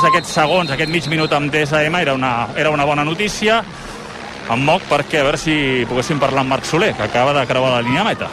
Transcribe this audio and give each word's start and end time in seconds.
només 0.00 0.16
aquests 0.16 0.32
segons, 0.32 0.70
aquest 0.72 0.88
mig 0.88 1.06
minut 1.12 1.32
amb 1.36 1.52
DSM 1.52 1.98
era 2.00 2.14
una, 2.16 2.48
era 2.56 2.70
una 2.72 2.86
bona 2.88 3.04
notícia. 3.04 3.60
Em 4.50 4.62
moc 4.64 4.86
perquè 4.88 5.20
a 5.20 5.24
veure 5.26 5.38
si 5.38 5.84
poguéssim 5.88 6.18
parlar 6.18 6.40
amb 6.40 6.54
Marc 6.54 6.64
Soler, 6.64 6.94
que 6.96 7.04
acaba 7.04 7.34
de 7.36 7.42
creuar 7.46 7.74
la 7.74 7.82
línia 7.84 8.04
meta. 8.04 8.30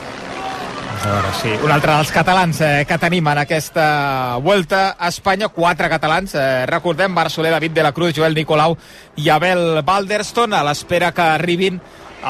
Veure, 1.03 1.33
sí. 1.41 1.51
Un 1.63 1.71
altre 1.71 1.91
dels 1.91 2.13
catalans 2.15 2.61
eh, 2.63 2.85
que 2.87 2.97
tenim 2.97 3.27
en 3.27 3.41
aquesta 3.43 4.37
Vuelta 4.41 4.95
a 4.97 5.09
Espanya, 5.11 5.49
quatre 5.49 5.89
catalans, 5.91 6.33
eh, 6.35 6.65
recordem, 6.71 7.13
Barçoler, 7.13 7.51
David 7.51 7.75
de 7.75 7.83
la 7.83 7.91
Cruz, 7.91 8.15
Joel 8.15 8.37
Nicolau 8.37 8.77
i 9.17 9.27
Abel 9.29 9.83
Balderston, 9.83 10.55
a 10.55 10.63
l'espera 10.65 11.11
que 11.11 11.27
arribin 11.35 11.81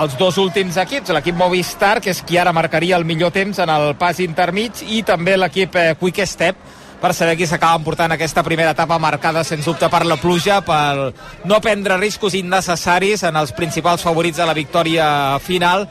els 0.01 0.17
dos 0.17 0.41
últims 0.41 0.81
equips, 0.81 1.13
l'equip 1.13 1.37
Movistar, 1.37 1.99
que 2.01 2.11
és 2.11 2.23
qui 2.25 2.41
ara 2.41 2.55
marcaria 2.55 2.97
el 2.97 3.05
millor 3.05 3.31
temps 3.31 3.61
en 3.61 3.69
el 3.69 3.93
pas 4.01 4.19
intermig, 4.19 4.81
i 4.89 5.05
també 5.05 5.37
l'equip 5.37 5.77
eh, 5.77 5.93
Quick 6.01 6.25
Step, 6.25 6.67
per 7.01 7.13
saber 7.13 7.37
qui 7.37 7.47
s'acaba 7.47 7.83
portant 7.85 8.11
aquesta 8.13 8.43
primera 8.43 8.73
etapa 8.73 8.97
marcada 8.97 9.43
sens 9.45 9.65
dubte 9.65 9.89
per 9.89 10.03
la 10.05 10.17
pluja, 10.17 10.61
per 10.65 11.13
no 11.45 11.61
prendre 11.61 11.97
riscos 12.01 12.35
innecessaris 12.37 13.23
en 13.29 13.37
els 13.37 13.53
principals 13.53 14.03
favorits 14.05 14.37
de 14.41 14.47
la 14.49 14.57
victòria 14.57 15.07
final 15.43 15.87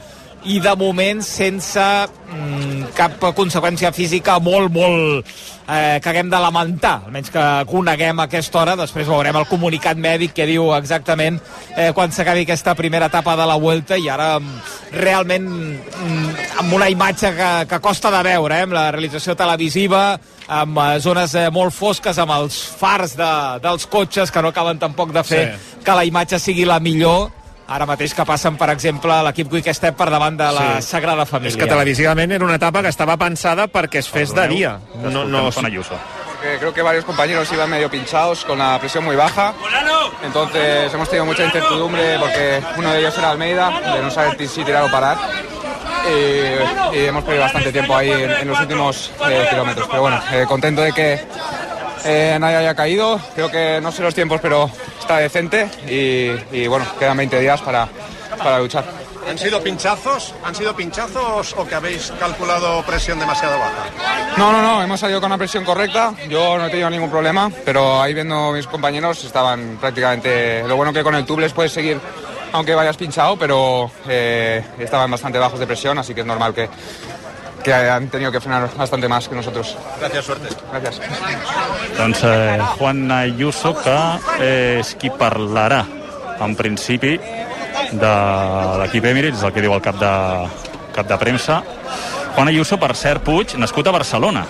i 0.47 0.61
de 0.63 0.73
moment 0.79 1.19
sense 1.25 1.83
mm, 1.83 2.93
cap 2.95 3.19
conseqüència 3.35 3.91
física 3.95 4.37
molt, 4.43 4.71
molt 4.71 5.27
eh, 5.67 5.99
que 6.01 6.09
haguem 6.09 6.29
de 6.31 6.39
lamentar, 6.39 7.01
almenys 7.05 7.31
que 7.33 7.43
coneguem 7.67 8.19
a 8.19 8.27
aquesta 8.29 8.61
hora, 8.61 8.75
després 8.79 9.09
veurem 9.09 9.35
el 9.35 9.47
comunicat 9.49 9.99
mèdic 9.99 10.33
que 10.37 10.47
diu 10.47 10.71
exactament 10.77 11.39
eh, 11.75 11.91
quan 11.95 12.13
s'acabi 12.15 12.45
aquesta 12.45 12.75
primera 12.79 13.09
etapa 13.11 13.35
de 13.39 13.47
la 13.49 13.57
Vuelta 13.59 13.99
i 13.99 14.07
ara 14.09 14.37
mm, 14.39 14.59
realment 14.95 15.47
mm, 15.51 16.45
amb 16.63 16.77
una 16.79 16.89
imatge 16.93 17.33
que, 17.35 17.51
que 17.69 17.81
costa 17.83 18.11
de 18.13 18.23
veure, 18.31 18.61
eh, 18.61 18.67
amb 18.67 18.77
la 18.77 18.87
realització 18.95 19.35
televisiva, 19.35 20.05
amb 20.47 20.79
eh, 20.79 20.91
zones 21.03 21.35
eh, 21.35 21.49
molt 21.51 21.75
fosques, 21.75 22.19
amb 22.23 22.37
els 22.39 22.61
fars 22.79 23.17
de, 23.19 23.33
dels 23.63 23.89
cotxes 23.91 24.31
que 24.31 24.43
no 24.43 24.53
acaben 24.55 24.79
tampoc 24.79 25.11
de 25.15 25.25
fer 25.27 25.43
sí. 25.51 25.81
que 25.83 25.97
la 25.97 26.07
imatge 26.07 26.39
sigui 26.39 26.67
la 26.67 26.79
millor 26.79 27.27
ara 27.67 27.85
mateix 27.85 28.13
que 28.15 28.25
passen, 28.25 28.57
per 28.57 28.69
exemple, 28.71 29.15
l'equip 29.27 29.49
Quick 29.51 29.73
Step 29.75 29.97
per 29.99 30.09
davant 30.13 30.37
de 30.39 30.47
la 30.55 30.67
sí. 30.81 30.89
Sagrada 30.93 31.25
Família. 31.25 31.51
És 31.51 31.59
que 31.59 31.67
televisivament 31.67 32.31
era 32.31 32.45
una 32.45 32.55
etapa 32.55 32.81
que 32.81 32.91
estaba 32.93 33.17
pensada 33.17 33.67
perquè 33.67 33.99
es 33.99 34.09
fes 34.09 34.33
de 34.35 34.47
dia. 34.47 34.77
No, 35.03 35.25
no. 35.25 35.49
Porque 35.51 36.57
creo 36.59 36.73
que 36.73 36.81
varios 36.83 37.03
compañeros 37.03 37.51
iban 37.51 37.69
medio 37.69 37.89
pinchados 37.89 38.45
con 38.45 38.59
la 38.59 38.77
presión 38.79 39.03
muy 39.03 39.15
baja. 39.15 39.53
Entonces 40.23 40.93
hemos 40.93 41.09
tenido 41.09 41.25
mucha 41.25 41.43
incertidumbre 41.43 42.17
porque 42.19 42.61
uno 42.77 42.91
de 42.91 42.99
ellos 42.99 43.17
era 43.17 43.31
Almeida, 43.31 43.71
de 43.95 44.01
no 44.01 44.11
saber 44.11 44.47
si 44.47 44.63
tirar 44.63 44.83
o 44.83 44.91
parar. 44.91 45.17
Y, 46.07 46.95
y 46.95 47.05
hemos 47.05 47.23
perdido 47.23 47.43
bastante 47.43 47.71
tiempo 47.71 47.95
ahí 47.95 48.11
en, 48.11 48.31
en 48.31 48.47
los 48.47 48.59
últimos 48.61 49.11
eh, 49.29 49.47
kilómetros. 49.49 49.87
Pero 49.89 50.01
bueno, 50.01 50.21
eh, 50.31 50.45
contento 50.47 50.81
de 50.81 50.93
que 50.93 51.19
eh, 52.07 52.37
nadie 52.39 52.57
haya 52.57 52.75
caído. 52.75 53.19
Creo 53.35 53.51
que 53.51 53.79
no 53.81 53.91
sé 53.91 54.01
los 54.01 54.15
tiempos, 54.15 54.39
pero 54.41 54.69
está 54.99 55.17
decente. 55.17 55.69
Y, 55.87 56.57
y 56.57 56.67
bueno, 56.67 56.85
quedan 56.97 57.17
20 57.17 57.39
días 57.39 57.61
para, 57.61 57.87
para 58.37 58.59
luchar. 58.59 58.85
¿Han 59.29 59.37
sido 59.37 59.61
pinchazos? 59.61 60.33
¿Han 60.43 60.55
sido 60.55 60.73
pinchazos 60.73 61.53
o 61.57 61.67
que 61.67 61.75
habéis 61.75 62.13
calculado 62.17 62.81
presión 62.83 63.19
demasiado 63.19 63.59
baja? 63.59 63.85
No, 64.37 64.53
no, 64.53 64.61
no, 64.61 64.81
hemos 64.81 64.99
salido 64.99 65.19
con 65.19 65.29
una 65.29 65.37
presión 65.37 65.65
correcta. 65.65 66.13
Yo 66.29 66.57
no 66.57 66.67
he 66.67 66.69
tenido 66.69 66.89
ningún 66.89 67.09
problema, 67.09 67.51
pero 67.65 68.01
ahí 68.01 68.13
viendo 68.13 68.53
mis 68.53 68.67
compañeros 68.67 69.23
estaban 69.25 69.77
prácticamente. 69.81 70.63
Lo 70.65 70.77
bueno 70.77 70.93
que 70.93 71.03
con 71.03 71.13
el 71.15 71.25
tubles 71.25 71.51
puedes 71.51 71.73
seguir 71.73 71.99
aunque 72.53 72.73
vayas 72.75 72.97
pinchado, 72.97 73.37
pero 73.37 73.91
eh, 74.07 74.63
estaban 74.79 75.11
bastante 75.11 75.37
bajos 75.37 75.59
de 75.59 75.67
presión, 75.67 75.97
así 75.97 76.13
que 76.13 76.21
es 76.21 76.27
normal 76.27 76.53
que, 76.53 76.69
que 77.67 77.73
han 77.73 78.07
tenido 78.07 78.31
que 78.31 78.39
frenar 78.39 78.69
bastante 78.77 79.09
más 79.09 79.27
que 79.27 79.35
nosotros. 79.35 79.75
Gracias, 79.99 80.25
suerte. 80.25 80.47
Gracias. 80.71 81.01
Doncs 81.97 82.23
eh, 82.23 82.59
Juan 82.77 83.11
Ayuso, 83.11 83.73
que 83.75 83.97
és 84.39 84.93
qui 84.95 85.11
parlarà, 85.11 85.81
en 86.39 86.55
principi, 86.55 87.17
de 87.91 88.13
l'equip 88.79 89.09
Emirates, 89.11 89.43
el 89.43 89.51
que 89.51 89.65
diu 89.65 89.75
el 89.75 89.83
cap 89.83 89.99
de, 89.99 90.13
cap 90.95 91.09
de 91.11 91.17
premsa. 91.19 91.59
Juan 92.37 92.53
Ayuso, 92.53 92.79
per 92.79 92.93
cert, 92.95 93.25
Puig, 93.27 93.57
nascut 93.59 93.91
a 93.91 93.95
Barcelona. 93.97 94.45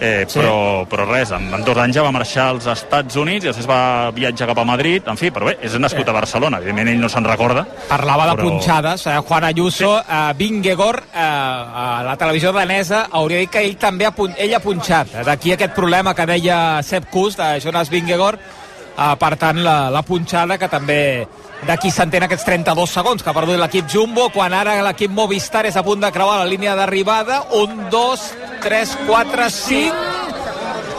Eh, 0.00 0.24
sí. 0.28 0.40
però, 0.40 0.84
però 0.90 1.04
res, 1.06 1.30
en, 1.30 1.46
en 1.54 1.62
dos 1.64 1.78
anys 1.78 1.94
ja 1.96 2.02
va 2.02 2.10
marxar 2.12 2.48
als 2.50 2.66
Estats 2.66 3.14
Units 3.16 3.44
i 3.44 3.48
després 3.48 3.68
va 3.70 4.10
viatjar 4.12 4.48
cap 4.50 4.58
a 4.58 4.64
Madrid, 4.66 5.06
en 5.08 5.16
fi, 5.16 5.30
però 5.30 5.46
bé, 5.46 5.56
és 5.62 5.76
nascut 5.78 6.08
a 6.10 6.12
Barcelona, 6.16 6.58
evidentment 6.58 6.90
ell 6.90 7.00
no 7.00 7.08
se'n 7.08 7.24
recorda. 7.24 7.62
Parlava 7.88 8.26
de 8.26 8.34
Però- 8.36 8.48
punxades, 8.50 9.06
eh, 9.06 9.16
Juan 9.28 9.44
Ayuso, 9.44 9.92
sí. 10.00 10.04
eh, 10.10 10.32
Vingegor, 10.36 10.98
eh, 11.14 11.18
a 11.20 12.02
la 12.04 12.16
televisió 12.16 12.52
danesa, 12.52 13.06
hauria 13.12 13.38
dit 13.38 13.50
que 13.50 13.62
ell 13.64 13.76
també 13.76 14.06
ha, 14.06 14.10
pun- 14.14 14.34
ell 14.36 14.54
ha 14.54 14.60
punxat. 14.60 15.14
D'aquí 15.24 15.52
aquest 15.52 15.72
problema 15.74 16.14
que 16.14 16.26
deia 16.26 16.82
Sepp 16.82 17.08
Kuss, 17.10 17.36
de 17.36 17.60
Jonas 17.60 17.88
Vingegor, 17.90 18.38
eh, 18.98 19.14
per 19.18 19.36
tant, 19.36 19.62
la, 19.64 19.90
la 19.90 20.02
punxada 20.02 20.58
que 20.58 20.68
també 20.68 21.26
d'aquí 21.64 21.90
s'entén 21.90 22.22
aquests 22.26 22.44
32 22.44 22.90
segons 22.90 23.22
que 23.22 23.30
ha 23.30 23.34
perdut 23.36 23.56
l'equip 23.60 23.86
Jumbo, 23.90 24.28
quan 24.34 24.52
ara 24.52 24.76
l'equip 24.84 25.10
Movistar 25.10 25.64
és 25.66 25.76
a 25.76 25.82
punt 25.86 26.00
de 26.02 26.10
creuar 26.12 26.38
la 26.42 26.46
línia 26.50 26.74
d'arribada. 26.76 27.42
Un, 27.56 27.88
dos, 27.90 28.32
tres, 28.62 28.96
quatre, 29.06 29.48
cinc... 29.50 29.94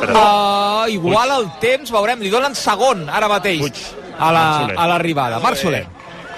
Uh, 0.06 0.86
igual 0.92 1.32
el 1.40 1.46
temps, 1.62 1.90
veurem, 1.90 2.20
li 2.22 2.30
donen 2.30 2.54
segon 2.54 3.08
ara 3.10 3.30
mateix 3.32 3.62
la- 4.20 4.60
Soler. 4.62 4.76
a 4.78 4.88
l'arribada. 4.88 5.40
Marc 5.40 5.58
Soler. 5.58 5.86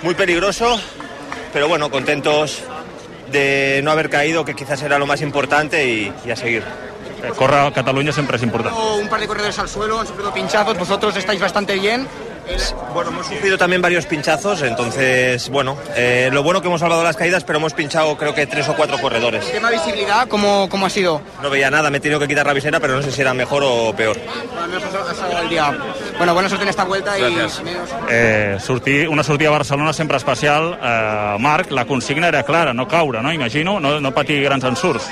muy 0.03 0.13
peligroso, 0.15 0.79
pero 1.51 1.67
bueno, 1.67 1.89
contentos 1.89 2.61
de 3.31 3.81
no 3.83 3.91
haber 3.91 4.09
caído, 4.09 4.45
que 4.45 4.53
quizás 4.55 4.81
era 4.83 4.97
lo 4.99 5.05
más 5.05 5.21
importante 5.21 5.85
y, 5.87 6.13
y 6.25 6.31
a 6.31 6.35
seguir. 6.35 6.63
Córrer 7.35 7.59
a 7.59 7.71
Catalunya 7.73 8.13
sempre 8.13 8.37
és 8.37 8.43
important. 8.43 8.75
Un 9.01 9.09
par 9.09 9.19
de 9.19 9.27
corredores 9.27 9.57
al 9.59 9.69
suelo, 9.69 9.99
han 9.99 10.07
sufrido 10.07 10.33
pinchazos, 10.33 10.77
vosotros 10.77 11.15
estáis 11.17 11.41
bastante 11.41 11.75
bien. 11.75 12.07
Bueno, 12.93 13.11
hemos 13.11 13.27
sufrido 13.27 13.57
también 13.57 13.81
varios 13.81 14.05
pinchazos, 14.05 14.61
entonces, 14.61 15.49
bueno, 15.49 15.77
eh, 15.95 16.29
lo 16.31 16.43
bueno 16.43 16.61
que 16.61 16.67
hemos 16.67 16.79
salvado 16.79 17.03
las 17.03 17.15
caídas, 17.15 17.43
pero 17.43 17.59
hemos 17.59 17.73
pinchado 17.73 18.17
creo 18.17 18.33
que 18.33 18.47
tres 18.47 18.67
o 18.69 18.75
cuatro 18.75 18.97
corredores. 18.99 19.49
Tema 19.51 19.69
visibilidad, 19.69 20.27
¿cómo, 20.27 20.67
cómo 20.69 20.85
ha 20.85 20.89
sido? 20.89 21.21
No 21.41 21.49
veía 21.49 21.69
nada, 21.69 21.89
me 21.89 21.97
he 21.97 21.99
tenido 21.99 22.19
que 22.19 22.27
quitar 22.27 22.45
la 22.45 22.53
visera, 22.53 22.79
pero 22.79 22.95
no 22.95 23.01
sé 23.01 23.11
si 23.11 23.21
era 23.21 23.33
mejor 23.33 23.63
o 23.65 23.93
peor. 23.95 24.17
Salvado 25.15 25.41
el 25.43 25.49
día. 25.49 25.77
Bueno, 26.17 26.33
buena 26.33 26.49
suerte 26.49 26.63
en 26.63 26.69
esta 26.69 26.83
vuelta 26.83 27.17
y 27.17 27.21
Gracias. 27.21 27.63
menos. 27.63 27.89
Eh, 28.09 28.57
sortir, 28.59 29.09
una 29.09 29.23
sortida 29.23 29.49
a 29.49 29.53
Barcelona 29.53 29.93
sempre 29.93 30.17
especial. 30.17 30.79
Eh, 30.81 31.35
Marc, 31.39 31.71
la 31.71 31.85
consigna 31.85 32.27
era 32.27 32.43
clara, 32.43 32.73
no 32.73 32.87
caure, 32.87 33.21
no? 33.21 33.31
Imagino, 33.31 33.79
no, 33.79 33.99
no 33.99 34.13
patir 34.13 34.41
grans 34.43 34.63
ensurts. 34.63 35.05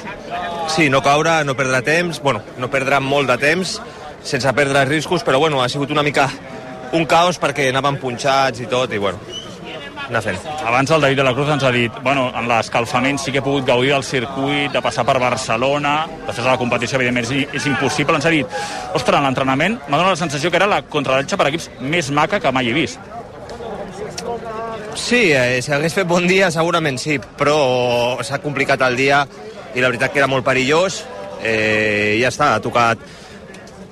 Sí, 0.68 0.90
no 0.90 1.02
caure, 1.02 1.44
no 1.44 1.56
perdre 1.56 1.82
temps, 1.82 2.20
bueno, 2.22 2.42
no 2.58 2.70
perdre 2.70 3.00
molt 3.00 3.30
de 3.30 3.38
temps, 3.38 3.82
sense 4.24 4.52
perdre 4.54 4.86
riscos, 4.86 5.24
però 5.24 5.38
bueno, 5.38 5.62
ha 5.62 5.70
sigut 5.70 5.92
una 5.92 6.02
mica 6.02 6.28
un 6.96 7.06
caos 7.10 7.40
perquè 7.42 7.70
anàvem 7.72 8.00
punxats 8.02 8.62
i 8.64 8.70
tot, 8.72 8.94
i 8.94 9.02
bueno, 9.02 9.20
anar 10.06 10.22
fent. 10.22 10.38
Abans 10.66 10.92
el 10.92 11.02
David 11.02 11.18
de 11.18 11.26
la 11.26 11.34
Cruz 11.34 11.50
ens 11.50 11.64
ha 11.66 11.72
dit 11.74 11.94
bueno, 12.04 12.28
en 12.38 12.48
l'escalfament 12.50 13.18
sí 13.22 13.34
que 13.34 13.42
he 13.42 13.46
pogut 13.46 13.66
gaudir 13.68 13.92
del 13.94 14.06
circuit, 14.06 14.72
de 14.74 14.82
passar 14.86 15.06
per 15.08 15.18
Barcelona, 15.22 15.96
després 16.26 16.44
de 16.44 16.52
la 16.52 16.60
competició, 16.62 17.00
evidentment, 17.00 17.26
és, 17.26 17.50
és 17.60 17.68
impossible. 17.72 18.18
Ens 18.20 18.30
ha 18.30 18.34
dit, 18.34 18.58
ostres, 18.94 19.20
en 19.20 19.28
l'entrenament 19.28 19.80
m'ha 19.88 19.98
donat 19.98 20.14
la 20.14 20.22
sensació 20.22 20.52
que 20.52 20.62
era 20.62 20.70
la 20.70 20.84
contrarrellotge 20.84 21.40
per 21.42 21.50
equips 21.52 21.70
més 21.82 22.12
maca 22.14 22.40
que 22.40 22.54
mai 22.56 22.70
he 22.70 22.78
vist. 22.78 23.14
Sí, 24.96 25.34
eh, 25.36 25.60
si 25.62 25.74
hagués 25.76 25.94
fet 25.94 26.08
bon 26.08 26.24
dia 26.28 26.48
segurament 26.54 26.98
sí, 27.02 27.18
però 27.38 28.24
s'ha 28.24 28.40
complicat 28.44 28.82
el 28.88 28.96
dia 28.96 29.26
i 29.76 29.84
la 29.84 29.90
veritat 29.92 30.14
que 30.14 30.22
era 30.24 30.32
molt 30.32 30.46
perillós. 30.48 31.04
Eh, 31.46 32.16
ja 32.22 32.32
està, 32.32 32.54
ha 32.56 32.64
tocat 32.64 33.02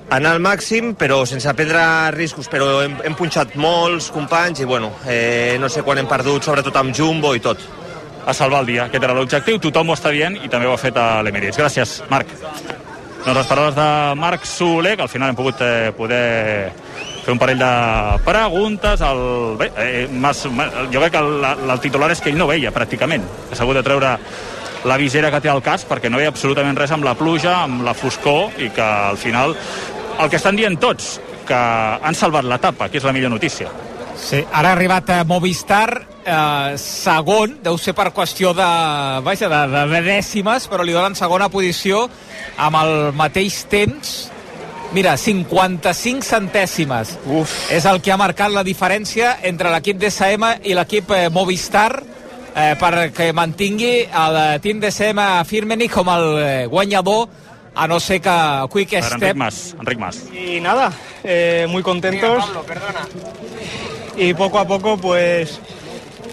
anar 0.09 0.33
al 0.35 0.41
màxim, 0.43 0.93
però 0.99 1.23
sense 1.29 1.53
prendre 1.57 1.83
riscos, 2.15 2.49
però 2.51 2.81
hem, 2.83 2.97
hem 3.05 3.15
punxat 3.17 3.55
molts 3.59 4.09
companys 4.13 4.63
i 4.63 4.67
bueno, 4.69 4.91
eh, 5.07 5.57
no 5.61 5.69
sé 5.69 5.83
quan 5.85 6.01
hem 6.01 6.09
perdut, 6.09 6.43
sobretot 6.43 6.75
amb 6.81 6.95
Jumbo 6.95 7.33
i 7.35 7.43
tot. 7.43 7.63
A 8.25 8.33
salvar 8.33 8.61
el 8.63 8.69
dia, 8.71 8.85
aquest 8.85 9.03
era 9.03 9.15
l'objectiu, 9.15 9.59
tothom 9.59 9.91
ho 9.91 9.97
està 9.97 10.13
dient 10.13 10.37
i 10.39 10.49
també 10.51 10.67
ho 10.67 10.73
ha 10.75 10.79
fet 10.79 10.97
a 10.97 11.21
l'Emirates. 11.25 11.59
Gràcies, 11.59 11.97
Marc. 12.11 12.31
Doncs 13.23 13.37
les 13.37 13.47
paraules 13.47 13.75
de 13.75 13.89
Marc 14.19 14.45
Soler, 14.47 14.95
que 14.97 15.03
al 15.03 15.11
final 15.11 15.31
hem 15.31 15.35
pogut 15.35 15.61
eh, 15.63 15.91
poder 15.95 16.71
fer 17.23 17.31
un 17.31 17.39
parell 17.39 17.59
de 17.59 17.73
preguntes. 18.25 19.03
El, 19.03 19.21
bé, 19.59 19.69
eh, 19.79 20.07
mas, 20.11 20.43
jo 20.43 20.99
crec 20.99 21.13
que 21.15 21.21
el, 21.23 21.47
el 21.71 21.79
titular 21.83 22.11
és 22.11 22.23
que 22.23 22.33
ell 22.33 22.39
no 22.39 22.49
veia, 22.49 22.73
pràcticament. 22.75 23.23
s'ha 23.53 23.63
hagut 23.63 23.79
de 23.79 23.85
treure 23.87 24.17
la 24.83 24.97
visera 24.99 25.31
que 25.31 25.39
té 25.39 25.47
al 25.47 25.61
casc 25.63 25.87
perquè 25.87 26.09
no 26.11 26.19
veia 26.19 26.31
absolutament 26.33 26.75
res 26.75 26.91
amb 26.91 27.05
la 27.07 27.15
pluja, 27.15 27.55
amb 27.63 27.85
la 27.87 27.93
foscor 27.95 28.59
i 28.59 28.69
que 28.75 28.83
al 28.83 29.17
final 29.17 29.55
el 30.19 30.29
que 30.29 30.37
estan 30.37 30.57
dient 30.59 30.77
tots, 30.81 31.17
que 31.47 31.57
han 31.57 32.15
salvat 32.15 32.45
l'etapa, 32.47 32.89
que 32.89 32.99
és 33.01 33.05
la 33.07 33.13
millor 33.15 33.33
notícia. 33.33 33.71
Sí, 34.19 34.43
ara 34.53 34.71
ha 34.71 34.77
arribat 34.77 35.09
a 35.09 35.23
Movistar 35.27 35.87
eh, 36.23 36.75
segon, 36.79 37.57
deu 37.63 37.77
ser 37.81 37.95
per 37.97 38.11
qüestió 38.15 38.53
de, 38.55 38.69
vaja, 39.25 39.49
de, 39.49 39.61
de, 39.73 39.83
de 39.91 40.01
dècimes, 40.05 40.69
però 40.71 40.85
li 40.85 40.95
donen 40.95 41.17
segona 41.17 41.49
posició 41.53 42.05
amb 42.61 42.79
el 42.83 42.95
mateix 43.17 43.63
temps. 43.71 44.13
Mira, 44.93 45.15
55 45.17 46.21
centèsimes. 46.21 47.15
Uf. 47.25 47.53
És 47.73 47.87
el 47.89 47.97
que 48.05 48.13
ha 48.13 48.19
marcat 48.21 48.53
la 48.53 48.61
diferència 48.61 49.39
entre 49.49 49.71
l'equip 49.73 49.97
DSM 49.97 50.51
i 50.69 50.75
l'equip 50.77 51.09
eh, 51.17 51.29
Movistar 51.33 51.89
eh, 52.53 52.73
perquè 52.77 53.31
mantingui 53.33 54.03
el 54.05 54.37
eh, 54.37 54.59
team 54.61 54.83
DSM 54.83 55.23
Firmenich 55.49 55.93
com 55.93 56.11
el 56.13 56.27
eh, 56.37 56.65
guanyador 56.69 57.25
a 57.75 57.87
no 57.87 57.99
ser 57.99 58.21
que 58.21 58.29
Quick 58.71 58.93
Enric 58.93 59.17
Step 59.17 59.35
Mas, 59.35 59.75
Enric 59.79 59.99
Mas. 59.99 60.23
Y 60.31 60.59
nada, 60.59 60.91
eh, 61.23 61.67
muy 61.69 61.83
contentos. 61.83 62.43
Y 64.15 64.33
poco 64.33 64.59
a 64.59 64.67
poco, 64.67 64.97
pues 64.97 65.59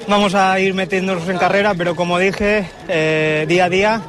vamos 0.06 0.34
a 0.34 0.58
ir 0.60 0.74
metiéndonos 0.74 1.28
en 1.28 1.38
carrera, 1.38 1.74
pero 1.74 1.96
como 1.96 2.18
dije, 2.18 2.68
eh, 2.88 3.46
día 3.48 3.64
a 3.66 3.68
día. 3.68 4.02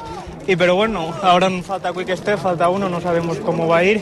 Y 0.48 0.56
pero 0.56 0.76
bueno, 0.76 1.14
ahora 1.22 1.50
falta 1.64 1.94
Quick 1.94 2.16
Step, 2.18 2.40
falta 2.40 2.68
uno, 2.70 2.90
no 2.90 3.00
sabemos 3.00 3.38
cómo 3.38 3.68
va 3.68 3.78
a 3.78 3.84
ir, 3.84 4.02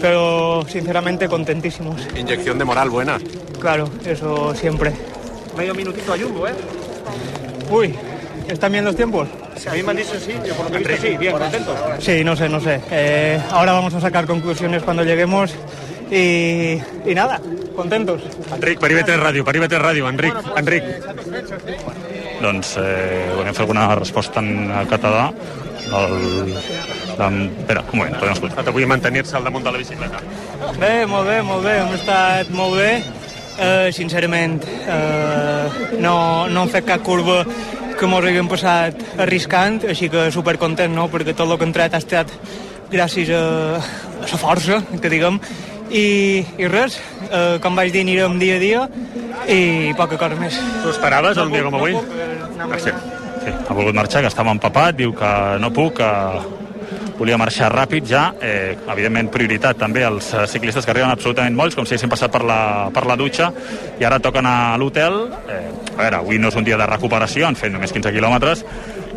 pero 0.00 0.64
sinceramente 0.68 1.28
contentísimos. 1.28 2.00
Inyección 2.16 2.58
de 2.58 2.64
moral 2.64 2.90
buena. 2.90 3.18
Claro, 3.58 3.90
eso 4.04 4.54
siempre. 4.54 4.92
Medio 5.56 5.74
minutito 5.74 6.12
a 6.12 6.18
Jumbo, 6.18 6.46
¿eh? 6.46 6.52
Uy, 7.70 7.94
¿están 8.50 8.72
bien 8.72 8.84
los 8.84 8.96
tiempos? 8.96 9.28
A 9.68 9.74
mí 9.74 9.82
me 9.82 9.90
han 9.90 9.96
dicho 9.96 10.18
sí, 10.18 10.32
yo 10.46 10.54
por 10.54 10.66
lo 10.66 10.70
que 10.70 10.76
he 10.78 10.88
visto 10.88 11.06
sí, 11.06 11.16
bien, 11.16 11.32
contentos. 11.32 11.76
Sí, 11.98 12.24
no 12.24 12.36
sé, 12.36 12.48
no 12.48 12.60
sé. 12.60 12.80
Eh, 12.90 13.40
ahora 13.50 13.72
vamos 13.72 13.94
a 13.94 14.00
sacar 14.00 14.26
conclusiones 14.26 14.82
cuando 14.82 15.04
lleguemos 15.04 15.54
y, 16.10 16.80
y 17.06 17.14
nada, 17.14 17.40
contentos. 17.76 18.22
Enric, 18.54 18.80
perímetre 18.80 19.16
ràdio, 19.16 19.44
perímetre 19.46 19.78
ràdio, 19.78 20.08
Enric, 20.10 20.34
Enric. 20.58 20.84
Doncs 22.40 22.74
eh, 22.80 23.30
volem 23.36 23.54
fer 23.54 23.62
alguna 23.66 23.94
resposta 23.94 24.40
en 24.40 24.72
català. 24.90 25.28
El, 25.90 26.54
el, 26.54 27.38
espera, 27.60 27.84
un 27.92 27.98
moment, 27.98 28.16
podem 28.18 28.34
escoltar. 28.34 28.66
Avui 28.70 28.86
mantenir-se 28.88 29.36
al 29.36 29.46
damunt 29.46 29.66
de 29.66 29.72
la 29.74 29.80
bicicleta. 29.82 30.22
Bé, 30.80 31.06
molt 31.06 31.28
bé, 31.28 31.40
molt 31.46 31.66
bé, 31.66 31.78
hem 31.82 31.94
estat 31.98 32.50
molt 32.54 32.78
bé. 32.80 32.92
Eh, 33.60 33.90
sincerament, 33.92 34.62
eh, 34.88 35.96
no, 36.00 36.48
no 36.48 36.62
hem 36.64 36.70
fet 36.72 36.86
cap 36.88 37.02
curva 37.04 37.42
que 38.00 38.08
mos 38.08 38.24
haguem 38.24 38.48
passat 38.48 38.96
arriscant, 39.20 39.82
així 39.92 40.08
que 40.12 40.30
supercontent, 40.32 40.94
no?, 40.96 41.08
perquè 41.12 41.34
tot 41.36 41.50
el 41.50 41.58
que 41.60 41.66
hem 41.68 41.74
tret 41.76 41.96
ha 41.96 42.00
estat 42.00 42.32
gràcies 42.90 43.28
a, 43.36 43.42
a 43.76 44.30
la 44.30 44.38
força, 44.40 44.80
que 44.96 45.12
diguem, 45.12 45.36
i, 45.90 46.40
i 46.58 46.70
res, 46.70 46.96
eh, 47.28 47.58
com 47.62 47.76
vaig 47.76 47.92
dir, 47.92 48.06
anirem 48.06 48.38
dia 48.40 48.56
a 48.56 48.62
dia 48.62 48.86
i 49.50 49.92
poca 49.98 50.16
cosa 50.20 50.38
més. 50.38 50.56
Tu 50.80 50.94
esperaves 50.94 51.38
un 51.42 51.52
dia 51.52 51.66
com 51.66 51.76
avui? 51.76 51.98
Sí, 52.80 52.94
sí, 53.44 53.52
ha 53.52 53.76
volgut 53.76 53.96
marxar, 53.98 54.24
que 54.24 54.32
estava 54.32 54.54
empapat, 54.54 54.96
diu 54.96 55.12
que 55.16 55.34
no 55.60 55.72
puc, 55.74 56.00
que 56.00 56.10
volia 57.20 57.36
marxar 57.36 57.68
ràpid 57.74 58.06
ja, 58.08 58.22
eh, 58.40 58.78
evidentment 58.88 59.28
prioritat 59.32 59.76
també 59.76 60.06
als 60.06 60.30
eh, 60.32 60.46
ciclistes 60.48 60.86
que 60.86 60.94
arriben 60.94 61.12
absolutament 61.12 61.56
molts, 61.56 61.76
com 61.76 61.84
si 61.84 61.92
haguessin 61.94 62.12
passat 62.12 62.32
per 62.32 62.40
la, 62.48 62.88
per 62.94 63.04
la 63.04 63.16
dutxa, 63.20 63.50
i 64.00 64.06
ara 64.08 64.22
toquen 64.24 64.48
a 64.48 64.56
l'hotel, 64.80 65.20
eh, 65.52 65.60
a 66.00 66.06
veure, 66.06 66.16
avui 66.24 66.38
no 66.40 66.48
és 66.48 66.56
un 66.56 66.64
dia 66.66 66.78
de 66.80 66.86
recuperació, 66.88 67.46
han 67.46 67.58
fet 67.60 67.72
només 67.72 67.92
15 67.92 68.12
quilòmetres, 68.14 68.64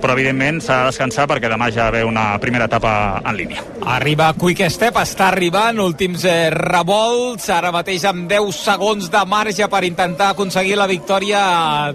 però 0.03 0.17
evidentment 0.17 0.59
s'ha 0.61 0.81
de 0.81 0.89
descansar 0.91 1.25
perquè 1.31 1.47
demà 1.47 1.69
ja 1.71 1.87
ve 1.93 2.03
una 2.03 2.33
primera 2.43 2.67
etapa 2.67 3.21
en 3.23 3.37
línia. 3.39 3.63
Arriba 3.95 4.33
Quick 4.35 4.67
Step, 4.69 4.97
està 4.99 5.29
arribant, 5.31 5.79
últims 5.79 6.25
eh, 6.27 6.49
revolts, 6.51 7.47
ara 7.55 7.71
mateix 7.71 8.03
amb 8.09 8.27
10 8.29 8.51
segons 8.65 9.07
de 9.13 9.23
marge 9.31 9.69
per 9.71 9.83
intentar 9.87 10.33
aconseguir 10.33 10.75
la 10.79 10.89
victòria 10.91 11.43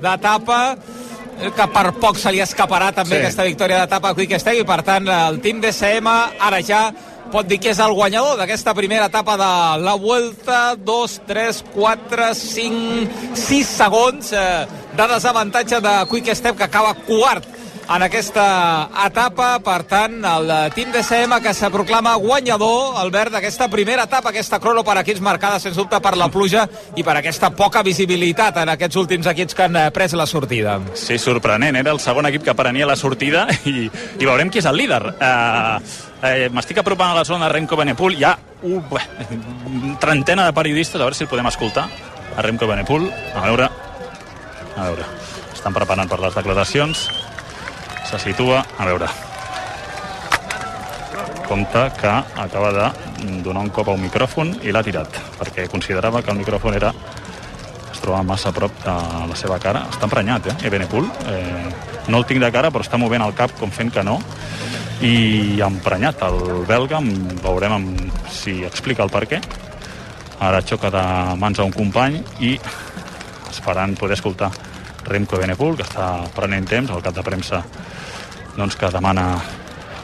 d'etapa, 0.00 0.60
eh, 1.42 1.52
que 1.54 1.68
per 1.74 1.92
poc 2.00 2.16
se 2.18 2.32
li 2.32 2.40
escaparà 2.40 2.92
també 2.96 3.18
Sí. 3.18 3.22
aquesta 3.26 3.44
victòria 3.44 3.82
d'etapa 3.84 4.10
a 4.10 4.14
Quick 4.16 4.40
Step 4.40 4.62
i 4.62 4.64
per 4.64 4.82
tant 4.82 5.06
el 5.08 5.40
team 5.44 5.60
DSM 5.60 6.08
ara 6.40 6.62
ja 6.64 6.86
pot 7.32 7.48
dir 7.48 7.58
que 7.62 7.72
és 7.74 7.80
el 7.82 7.94
guanyador 7.96 8.38
d'aquesta 8.40 8.74
primera 8.76 9.08
etapa 9.10 9.36
de 9.40 9.52
la 9.84 9.94
Vuelta 10.00 10.74
2, 10.76 11.20
3, 11.28 11.62
4, 11.74 12.28
5 12.40 13.36
6 13.36 13.72
segons 13.82 14.32
eh, 14.32 14.66
de 14.96 15.08
desavantatge 15.14 15.80
de 15.84 15.94
Quick 16.10 16.34
Step 16.34 16.56
que 16.56 16.68
acaba 16.68 16.94
quart 17.06 17.46
en 17.88 18.02
aquesta 18.04 18.90
etapa, 19.06 19.46
per 19.64 19.78
tant, 19.88 20.18
el 20.28 20.50
team 20.74 20.90
DCM 20.92 21.38
que 21.40 21.54
se 21.56 21.70
proclama 21.72 22.16
guanyador, 22.20 22.98
Albert, 23.00 23.32
d'aquesta 23.32 23.70
primera 23.72 24.04
etapa, 24.04 24.28
aquesta 24.28 24.58
crono 24.60 24.82
per 24.84 24.98
equips 25.00 25.22
marcada, 25.24 25.56
sens 25.62 25.78
dubte, 25.78 25.96
per 26.04 26.12
la 26.20 26.28
pluja 26.28 26.66
i 27.00 27.04
per 27.04 27.16
aquesta 27.16 27.48
poca 27.56 27.80
visibilitat 27.86 28.60
en 28.60 28.74
aquests 28.74 29.00
últims 29.00 29.30
equips 29.32 29.56
que 29.56 29.64
han 29.64 29.80
eh, 29.80 29.86
pres 29.94 30.12
la 30.12 30.28
sortida. 30.28 30.76
Sí, 30.92 31.16
sorprenent, 31.16 31.80
era 31.80 31.94
el 31.96 32.02
segon 32.04 32.28
equip 32.28 32.44
que 32.50 32.56
prenia 32.58 32.88
la 32.88 32.96
sortida 33.00 33.46
i, 33.64 33.88
i 33.88 34.28
veurem 34.28 34.52
qui 34.52 34.60
és 34.60 34.68
el 34.68 34.76
líder. 34.82 35.00
Uh, 35.16 35.80
eh, 36.22 36.48
M'estic 36.52 36.80
apropant 36.82 37.12
a 37.12 37.18
la 37.18 37.24
zona 37.24 37.46
de 37.46 37.52
Remco 37.52 37.76
Benepul, 37.76 38.16
hi 38.18 38.24
ha 38.26 38.34
uh, 38.62 38.98
trentena 40.00 40.46
de 40.46 40.56
periodistes, 40.56 41.00
a 41.00 41.04
veure 41.04 41.18
si 41.18 41.24
el 41.26 41.30
podem 41.30 41.48
escoltar, 41.50 41.88
a 42.36 42.44
Remco 42.44 42.66
Benepul, 42.70 43.08
a 43.34 43.46
veure, 43.46 43.70
a 44.76 44.88
veure, 44.90 45.06
estan 45.54 45.76
preparant 45.76 46.10
per 46.10 46.20
les 46.24 46.36
declaracions, 46.38 47.08
se 48.08 48.22
situa, 48.22 48.64
a 48.78 48.88
veure, 48.88 49.08
compte 51.48 51.86
que 52.00 52.08
acaba 52.08 52.72
de 52.72 53.40
donar 53.42 53.62
un 53.64 53.70
cop 53.72 53.88
a 53.88 53.96
un 53.96 54.04
micròfon 54.04 54.58
i 54.62 54.74
l'ha 54.74 54.84
tirat, 54.84 55.16
perquè 55.38 55.66
considerava 55.72 56.22
que 56.22 56.30
el 56.34 56.38
micròfon 56.42 56.76
era 56.76 56.92
es 57.88 58.02
troba 58.04 58.22
massa 58.22 58.50
a 58.50 58.54
prop 58.54 58.74
de 58.84 58.94
la 59.26 59.36
seva 59.36 59.56
cara. 59.58 59.86
Està 59.90 60.06
emprenyat, 60.06 60.46
eh, 60.46 60.56
Ebenepul. 60.68 61.08
Eh, 61.32 61.70
no 62.08 62.20
el 62.20 62.26
tinc 62.28 62.44
de 62.44 62.50
cara, 62.54 62.70
però 62.70 62.84
està 62.84 63.00
movent 63.00 63.24
el 63.24 63.34
cap 63.34 63.50
com 63.58 63.72
fent 63.74 63.90
que 63.90 64.04
no. 64.06 64.20
I 65.04 65.60
emprenyat 65.62 66.22
el 66.26 66.64
belga, 66.66 66.98
em- 66.98 67.36
veurem 67.42 67.72
amb, 67.76 68.00
si 68.34 68.64
explica 68.66 69.04
el 69.04 69.12
per 69.14 69.26
què. 69.30 69.38
Ara 70.40 70.62
xoca 70.62 70.90
de 70.90 71.02
mans 71.38 71.58
a 71.58 71.64
un 71.66 71.72
company 71.74 72.18
i 72.40 72.56
esperant 73.50 73.96
poder 73.98 74.16
escoltar 74.18 74.50
Remco 75.08 75.36
Ebenepul, 75.38 75.76
que 75.76 75.86
està 75.86 76.26
prenent 76.34 76.66
temps, 76.68 76.90
el 76.90 77.02
cap 77.02 77.14
de 77.14 77.22
premsa 77.22 77.62
doncs, 78.56 78.76
que 78.76 78.90
demana 78.90 79.30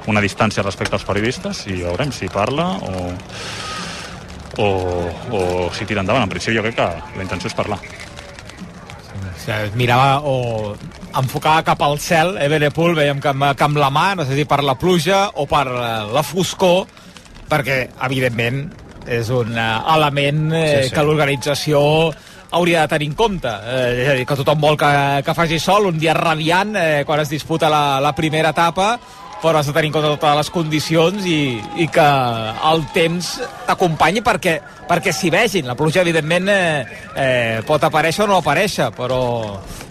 una 0.07 0.21
distància 0.21 0.63
respecte 0.63 0.95
als 0.95 1.05
periodistes 1.05 1.67
i 1.67 1.81
veurem 1.83 2.13
si 2.13 2.29
parla 2.29 2.71
o, 2.79 3.05
o, 4.63 4.69
o 5.35 5.41
si 5.75 5.87
tira 5.87 6.03
endavant. 6.05 6.25
En 6.25 6.31
principi 6.33 6.57
jo 6.57 6.63
crec 6.63 6.79
que 6.79 6.89
la 7.19 7.23
intenció 7.27 7.51
és 7.51 7.57
parlar. 7.57 7.81
O 9.35 9.41
sigui, 9.43 9.75
mirava 9.79 10.21
o 10.25 10.75
enfocava 11.19 11.65
cap 11.67 11.83
al 11.83 11.99
cel, 12.03 12.37
Ebenepul, 12.43 12.95
veiem 12.99 13.21
que 13.23 13.33
amb, 13.33 13.51
que 13.59 13.67
amb 13.67 13.81
la 13.81 13.91
mà, 13.95 14.13
no 14.19 14.27
sé 14.27 14.39
si 14.39 14.47
per 14.49 14.63
la 14.65 14.77
pluja 14.79 15.27
o 15.35 15.47
per 15.51 15.67
eh, 15.71 15.91
la 16.15 16.23
foscor, 16.27 16.85
perquè, 17.51 17.81
evidentment, 18.07 18.65
és 19.05 19.29
un 19.35 19.53
eh, 19.59 19.67
element 19.95 20.47
eh, 20.53 20.65
sí. 20.69 20.89
sí. 20.89 20.95
que 20.95 21.05
l'organització 21.05 21.83
hauria 22.55 22.85
de 22.85 22.93
tenir 22.95 23.11
en 23.11 23.19
compte. 23.19 23.51
Eh, 23.51 24.05
és 24.05 24.13
a 24.13 24.17
dir, 24.19 24.27
que 24.29 24.39
tothom 24.39 24.63
vol 24.63 24.79
que, 24.81 24.91
que 25.27 25.37
faci 25.37 25.59
sol, 25.63 25.91
un 25.91 25.99
dia 26.01 26.15
radiant, 26.17 26.75
eh, 26.79 27.03
quan 27.07 27.23
es 27.23 27.33
disputa 27.33 27.71
la, 27.73 28.01
la 28.03 28.15
primera 28.17 28.55
etapa, 28.55 28.95
però 29.45 29.61
has 29.61 29.67
de 29.69 29.75
tenir 29.77 29.91
en 29.91 29.93
compte 29.99 30.09
totes 30.15 30.37
les 30.39 30.49
condicions 30.55 31.27
i, 31.29 31.61
i 31.85 31.87
que 31.93 32.05
el 32.71 32.85
temps 32.95 33.35
t'acompanyi 33.69 34.23
perquè, 34.25 34.55
perquè 34.89 35.13
s'hi 35.13 35.29
vegin. 35.35 35.67
La 35.69 35.77
pluja, 35.77 36.01
evidentment, 36.01 36.49
eh, 36.49 37.01
eh, 37.13 37.61
pot 37.69 37.85
aparèixer 37.85 38.25
o 38.25 38.29
no 38.31 38.39
aparèixer, 38.41 38.89
però 38.97 39.21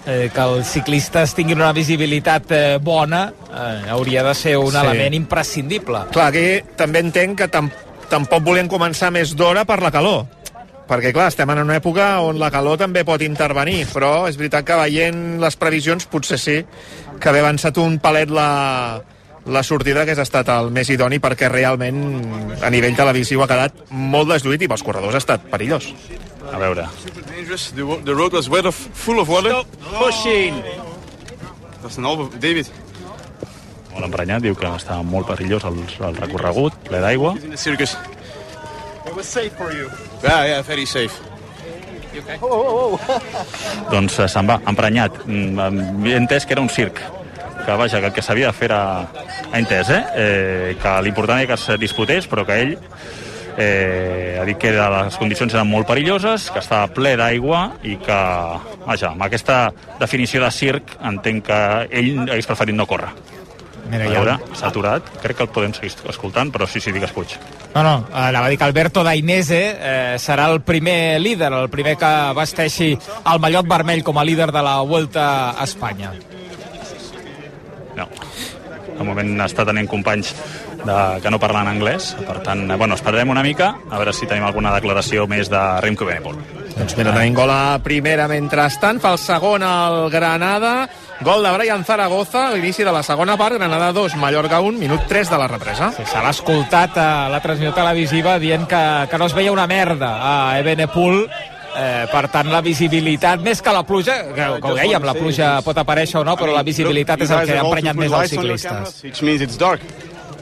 eh, 0.08 0.32
que 0.34 0.42
els 0.48 0.74
ciclistes 0.74 1.36
tinguin 1.38 1.62
una 1.62 1.70
visibilitat 1.78 2.50
eh, 2.52 2.62
bona 2.82 3.28
eh, 3.30 3.92
hauria 3.94 4.26
de 4.26 4.34
ser 4.34 4.58
un 4.58 4.72
Sí. 4.74 4.80
element 4.82 5.14
imprescindible. 5.22 6.08
Clar, 6.12 6.32
aquí 6.34 6.48
també 6.76 7.04
entenc 7.06 7.38
que 7.44 7.48
tam 7.54 7.70
tampoc 8.10 8.42
volien 8.46 8.68
començar 8.70 9.12
més 9.14 9.36
d'hora 9.38 9.64
per 9.70 9.80
la 9.86 9.92
calor. 9.94 10.26
Perquè, 10.90 11.14
clar, 11.16 11.30
estem 11.32 11.50
en 11.54 11.62
una 11.64 11.78
època 11.80 12.20
on 12.26 12.38
la 12.42 12.50
calor 12.52 12.78
també 12.82 13.06
pot 13.08 13.22
intervenir, 13.24 13.86
però 13.94 14.26
és 14.28 14.36
veritat 14.38 14.66
que 14.68 14.76
veient 14.82 15.40
les 15.42 15.56
previsions 15.56 16.06
potser 16.12 16.38
sí 16.42 16.58
que 17.20 17.30
haver 17.30 17.42
avançat 17.46 17.78
un 17.80 18.00
palet 18.04 18.30
la, 18.34 18.50
la 19.46 19.64
sortida 19.64 20.06
que 20.06 20.16
ha 20.16 20.24
estat 20.24 20.48
el 20.54 20.70
més 20.72 20.90
idoni 20.94 21.20
perquè 21.20 21.50
realment 21.52 22.00
a 22.64 22.70
nivell 22.72 22.96
televisiu 22.96 23.44
ha 23.44 23.48
quedat 23.50 23.82
molt 23.92 24.30
deslluït 24.32 24.62
i 24.64 24.70
pels 24.72 24.84
corredors 24.86 25.16
ha 25.16 25.24
estat 25.24 25.50
perillós. 25.52 25.90
A 26.54 26.60
veure. 26.60 26.88
The, 27.76 28.14
road 28.14 28.34
was 28.34 28.48
wet 28.50 28.66
of, 28.66 28.76
full 28.76 29.20
of 29.20 29.30
water. 29.30 29.64
Pushing! 29.98 30.62
Dat 31.82 31.92
is 31.92 31.98
een 31.98 32.06
halve 32.08 32.30
David. 32.40 32.68
molt 33.94 34.06
emprenyat, 34.08 34.42
diu 34.42 34.56
que 34.58 34.66
està 34.74 34.96
molt 35.06 35.28
perillós 35.30 35.62
el, 35.70 35.76
el 36.08 36.16
recorregut, 36.18 36.74
ple 36.88 36.98
d'aigua. 37.04 37.36
Circus. 37.62 37.94
It 39.06 39.14
was 39.14 39.28
safe 39.28 39.52
for 39.58 39.70
you. 39.76 39.86
Yeah, 40.24 40.48
yeah, 40.48 40.62
very 40.66 40.88
safe. 40.90 41.14
Doncs 43.92 44.18
eh, 44.20 44.28
se'n 44.30 44.50
va, 44.50 44.58
emprenyat. 44.70 45.20
Mm, 45.28 46.06
He 46.08 46.16
entès 46.18 46.46
que 46.48 46.56
era 46.58 46.62
un 46.66 46.70
circ, 46.74 47.00
que 47.66 47.78
vaja, 47.80 48.00
que 48.00 48.12
el 48.12 48.14
que 48.14 48.22
s'havia 48.26 48.52
de 48.52 48.58
fer 48.58 48.72
era... 48.72 48.84
Ha 49.54 49.60
entès, 49.60 49.90
eh? 49.94 50.04
eh 50.16 50.78
que 50.82 50.94
l'important 51.06 51.44
era 51.44 51.54
que 51.54 51.60
es 51.60 51.80
disputés, 51.80 52.28
però 52.28 52.46
que 52.48 52.60
ell 52.62 52.78
eh, 53.58 54.40
ha 54.42 54.46
dit 54.46 54.58
que 54.58 54.72
les 54.74 55.18
condicions 55.22 55.54
eren 55.54 55.70
molt 55.70 55.88
perilloses, 55.88 56.50
que 56.52 56.62
estava 56.64 56.90
ple 56.94 57.16
d'aigua 57.20 57.66
i 57.86 57.98
que, 58.02 58.22
vaja, 58.86 59.14
amb 59.14 59.28
aquesta 59.28 59.68
definició 60.00 60.44
de 60.44 60.52
circ 60.52 60.98
entenc 61.02 61.46
que 61.50 61.62
ell 61.92 62.26
hagués 62.26 62.50
preferit 62.50 62.78
no 62.78 62.90
córrer. 62.90 63.14
Mira, 63.90 64.06
A 64.06 64.08
ja- 64.08 64.14
veure, 64.14 64.38
s'ha 64.56 64.70
aturat, 64.70 65.10
crec 65.22 65.38
que 65.38 65.44
el 65.44 65.50
podem 65.50 65.74
seguir 65.76 65.92
escoltant, 66.10 66.54
però 66.54 66.66
sí, 66.66 66.80
sí, 66.80 66.92
digues 66.96 67.12
Puig. 67.12 67.36
No, 67.76 67.84
no, 67.84 68.08
anava 68.14 68.48
a 68.48 68.50
dir 68.50 68.58
que 68.58 68.64
Alberto 68.64 69.04
Dainese 69.04 69.60
eh, 69.76 70.16
serà 70.18 70.48
el 70.52 70.62
primer 70.62 71.20
líder, 71.20 71.52
el 71.52 71.70
primer 71.70 71.98
que 71.98 72.14
vesteixi 72.38 72.94
el 72.96 73.44
mallot 73.44 73.68
vermell 73.68 74.04
com 74.04 74.18
a 74.18 74.24
líder 74.24 74.52
de 74.56 74.64
la 74.64 74.80
Vuelta 74.82 75.52
a 75.52 75.64
Espanya. 75.66 76.14
No. 77.98 78.08
De 78.94 79.06
moment 79.06 79.46
està 79.46 79.66
tenint 79.66 79.88
companys 79.90 80.34
de, 80.84 80.98
que 81.24 81.32
no 81.34 81.40
parlen 81.42 81.70
anglès. 81.72 82.14
Per 82.28 82.40
tant, 82.46 82.66
eh, 82.70 82.78
bueno, 82.80 82.98
esperarem 83.00 83.32
una 83.34 83.44
mica 83.46 83.74
a 83.90 84.02
veure 84.02 84.14
si 84.14 84.30
tenim 84.30 84.46
alguna 84.48 84.74
declaració 84.76 85.28
més 85.30 85.50
de 85.52 85.64
Remco 85.84 86.06
Benepol. 86.10 86.38
Doncs 86.74 86.96
mira, 86.98 87.14
tenim 87.14 87.36
gol 87.38 87.52
a 87.54 87.78
primera 87.86 88.26
mentrestant, 88.30 89.00
fa 89.02 89.14
el 89.14 89.20
segon 89.22 89.62
al 89.66 90.08
Granada, 90.14 90.88
gol 91.22 91.46
de 91.46 91.52
Brian 91.54 91.86
Zaragoza, 91.86 92.48
a 92.48 92.54
l'inici 92.56 92.86
de 92.86 92.92
la 92.94 93.04
segona 93.06 93.38
part, 93.38 93.60
Granada 93.60 93.92
2, 93.94 94.18
Mallorca 94.18 94.60
1, 94.66 94.80
minut 94.82 95.06
3 95.10 95.30
de 95.30 95.38
la 95.38 95.48
represa. 95.52 95.92
Sí, 95.96 96.06
Se 96.10 96.22
l'ha 96.22 96.34
escoltat 96.34 96.98
a 96.98 97.10
la 97.30 97.42
transmissió 97.46 97.76
televisiva 97.78 98.40
dient 98.42 98.66
que, 98.70 98.84
que 99.10 99.22
no 99.22 99.30
es 99.30 99.38
veia 99.38 99.54
una 99.54 99.68
merda 99.70 100.16
a 100.18 100.36
Ebenepul 100.60 101.28
Eh, 101.76 102.06
per 102.12 102.28
tant, 102.30 102.50
la 102.54 102.62
visibilitat, 102.62 103.42
més 103.42 103.62
que 103.66 103.72
la 103.74 103.82
pluja, 103.88 104.16
que, 104.36 104.48
que 104.62 104.72
ho 104.72 104.76
dèiem, 104.78 105.06
la 105.08 105.16
pluja 105.18 105.48
pot 105.66 105.78
aparèixer 105.82 106.20
o 106.20 106.24
no, 106.28 106.36
però 106.38 106.54
la 106.54 106.62
visibilitat 106.64 107.24
és 107.26 107.32
el 107.34 107.48
que 107.50 107.58
ha 107.58 107.64
emprenyat 107.66 107.98
més 107.98 108.14
els 108.14 108.30
ciclistes. 108.36 109.00
Which 109.04 109.24
means 109.26 109.42
it's 109.42 109.58
dark. 109.58 109.82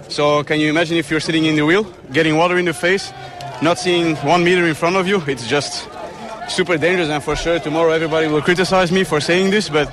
So 0.10 0.44
can 0.44 0.60
you 0.60 0.70
imagine 0.70 0.98
if 0.98 1.10
you're 1.10 1.22
sitting 1.24 1.46
in 1.46 1.56
the 1.56 1.66
wheel, 1.66 1.86
getting 2.12 2.36
water 2.36 2.58
in 2.60 2.66
the 2.66 2.74
face, 2.74 3.14
not 3.62 3.80
seeing 3.80 4.18
one 4.28 4.44
meter 4.44 4.68
in 4.68 4.76
front 4.76 4.98
of 4.98 5.08
you? 5.08 5.24
It's 5.26 5.48
just 5.48 5.88
super 6.50 6.78
dangerous, 6.78 7.08
and 7.08 7.24
for 7.24 7.38
sure 7.38 7.60
tomorrow 7.60 7.92
everybody 7.92 8.28
will 8.28 8.42
criticize 8.42 8.92
me 8.92 9.06
for 9.06 9.22
saying 9.22 9.52
this, 9.52 9.70
but 9.70 9.88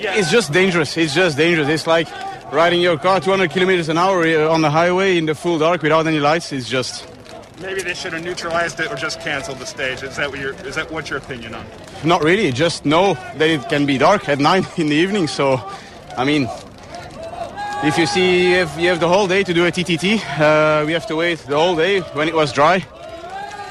it's 0.00 0.30
just 0.30 0.52
dangerous. 0.52 0.96
It's 0.96 1.14
just 1.14 1.36
dangerous. 1.36 1.68
It's 1.68 1.86
like 1.86 2.08
riding 2.52 2.80
your 2.80 2.98
car 2.98 3.20
200 3.20 3.50
kilometers 3.50 3.88
an 3.88 3.98
hour 3.98 4.24
uh, 4.26 4.52
on 4.52 4.60
the 4.62 4.70
highway 4.70 5.18
in 5.18 5.26
the 5.26 5.34
full 5.36 5.58
dark 5.58 5.82
without 5.82 6.06
any 6.06 6.18
lights. 6.18 6.52
It's 6.52 6.68
just 6.68 7.06
Maybe 7.60 7.82
they 7.82 7.94
should 7.94 8.14
have 8.14 8.24
neutralized 8.24 8.80
it 8.80 8.90
or 8.90 8.96
just 8.96 9.20
canceled 9.20 9.58
the 9.58 9.66
stage. 9.66 10.02
Is 10.02 10.16
that 10.16 10.30
what 10.30 10.40
your 10.40 10.54
is 10.66 10.76
that 10.76 10.90
what's 10.90 11.10
your 11.10 11.18
opinion 11.18 11.54
on? 11.54 11.66
not 12.04 12.22
really. 12.22 12.50
Just 12.52 12.86
know 12.86 13.14
that 13.36 13.50
it 13.50 13.68
can 13.68 13.84
be 13.84 13.98
dark 13.98 14.28
at 14.28 14.38
nine 14.50 14.66
in 14.78 14.86
the 14.86 14.96
evening. 14.96 15.28
So, 15.28 15.60
I 16.16 16.24
mean, 16.24 16.48
if 17.84 17.98
you 17.98 18.06
see 18.06 18.54
if 18.54 18.74
you 18.78 18.88
have 18.88 19.00
the 19.00 19.08
whole 19.08 19.26
day 19.26 19.42
to 19.44 19.52
do 19.52 19.66
a 19.66 19.70
TTT, 19.70 20.20
uh, 20.40 20.86
we 20.86 20.92
have 20.92 21.06
to 21.08 21.16
wait 21.16 21.38
the 21.40 21.56
whole 21.56 21.76
day 21.76 22.00
when 22.14 22.28
it 22.28 22.34
was 22.34 22.52
dry. 22.52 22.84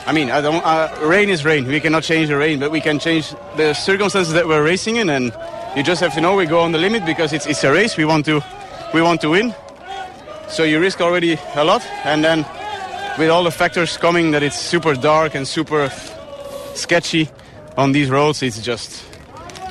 I 0.05 0.11
mean, 0.11 0.31
I 0.31 0.41
don't, 0.41 0.63
uh, 0.65 0.89
rain 1.03 1.29
is 1.29 1.45
rain. 1.45 1.67
We 1.67 1.79
cannot 1.79 2.03
change 2.03 2.29
the 2.29 2.37
rain, 2.37 2.59
but 2.59 2.71
we 2.71 2.81
can 2.81 2.97
change 2.99 3.35
the 3.57 3.73
circumstances 3.73 4.33
that 4.33 4.47
we're 4.47 4.63
racing 4.63 4.95
in, 4.95 5.09
and 5.09 5.31
you 5.75 5.83
just 5.83 6.01
have 6.01 6.13
to 6.15 6.21
know 6.21 6.35
we 6.35 6.47
go 6.47 6.61
on 6.61 6.71
the 6.71 6.79
limit 6.79 7.05
because 7.05 7.31
it's, 7.33 7.45
it's 7.45 7.63
a 7.63 7.71
race. 7.71 7.97
We 7.97 8.05
want 8.05 8.25
to 8.25 8.41
we 8.93 9.01
want 9.01 9.21
to 9.21 9.29
win. 9.29 9.53
So 10.47 10.63
you 10.63 10.79
risk 10.79 11.01
already 11.01 11.37
a 11.55 11.63
lot, 11.63 11.85
and 12.05 12.23
then 12.23 12.45
with 13.19 13.29
all 13.29 13.43
the 13.43 13.51
factors 13.51 13.97
coming 13.97 14.31
that 14.31 14.41
it's 14.41 14.57
super 14.57 14.95
dark 14.95 15.35
and 15.35 15.45
super 15.45 15.89
sketchy 16.73 17.29
on 17.77 17.91
these 17.91 18.09
roads, 18.09 18.41
it's 18.41 18.61
just, 18.61 19.03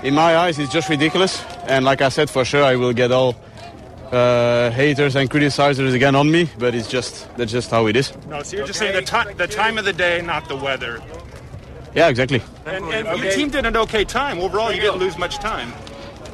in 0.02 0.14
my 0.14 0.36
eyes, 0.36 0.58
it's 0.58 0.72
just 0.72 0.88
ridiculous. 0.90 1.42
And 1.66 1.84
like 1.84 2.02
I 2.02 2.10
said, 2.10 2.28
for 2.28 2.44
sure, 2.44 2.62
I 2.62 2.76
will 2.76 2.92
get 2.92 3.10
all 3.10 3.34
uh, 4.12 4.70
haters 4.70 5.16
and 5.16 5.30
criticizers 5.30 5.94
again 5.94 6.14
on 6.14 6.30
me, 6.30 6.48
but 6.58 6.74
it's 6.74 6.88
just 6.88 7.26
that's 7.36 7.50
just 7.52 7.70
how 7.70 7.86
it 7.86 7.96
is. 7.96 8.12
No, 8.28 8.42
so 8.42 8.56
you're 8.56 8.66
just 8.66 8.78
saying 8.78 8.94
the 8.94 9.02
time 9.02 9.36
the 9.36 9.46
time 9.46 9.78
of 9.78 9.84
the 9.84 9.92
day, 9.92 10.22
not 10.22 10.48
the 10.48 10.56
weather. 10.56 11.02
Yeah, 11.94 12.08
exactly. 12.08 12.42
And, 12.66 12.84
and 12.86 13.22
your 13.22 13.32
team 13.32 13.50
did 13.50 13.66
an 13.66 13.76
okay 13.76 14.04
time. 14.04 14.40
Overall, 14.40 14.72
you 14.72 14.80
didn't 14.80 14.98
lose 14.98 15.18
much 15.18 15.38
time. 15.38 15.72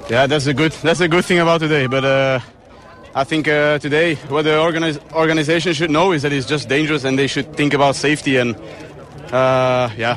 Yeah, 0.08 0.26
that's 0.26 0.46
a 0.46 0.54
good 0.54 0.72
that's 0.82 1.00
a 1.00 1.08
good 1.08 1.24
thing 1.24 1.38
about 1.38 1.60
today. 1.60 1.86
But 1.86 2.04
uh, 2.04 2.40
I 3.16 3.22
think 3.22 3.46
uh, 3.46 3.78
today 3.78 4.16
what 4.28 4.42
the 4.42 4.50
organiz- 4.50 5.00
organization 5.12 5.72
should 5.72 5.90
know 5.90 6.10
is 6.12 6.22
that 6.22 6.32
it's 6.32 6.46
just 6.46 6.68
dangerous 6.68 7.04
and 7.04 7.16
they 7.16 7.28
should 7.28 7.54
think 7.54 7.72
about 7.72 7.94
safety 7.94 8.38
and 8.38 8.56
uh, 9.32 9.88
yeah, 9.96 10.16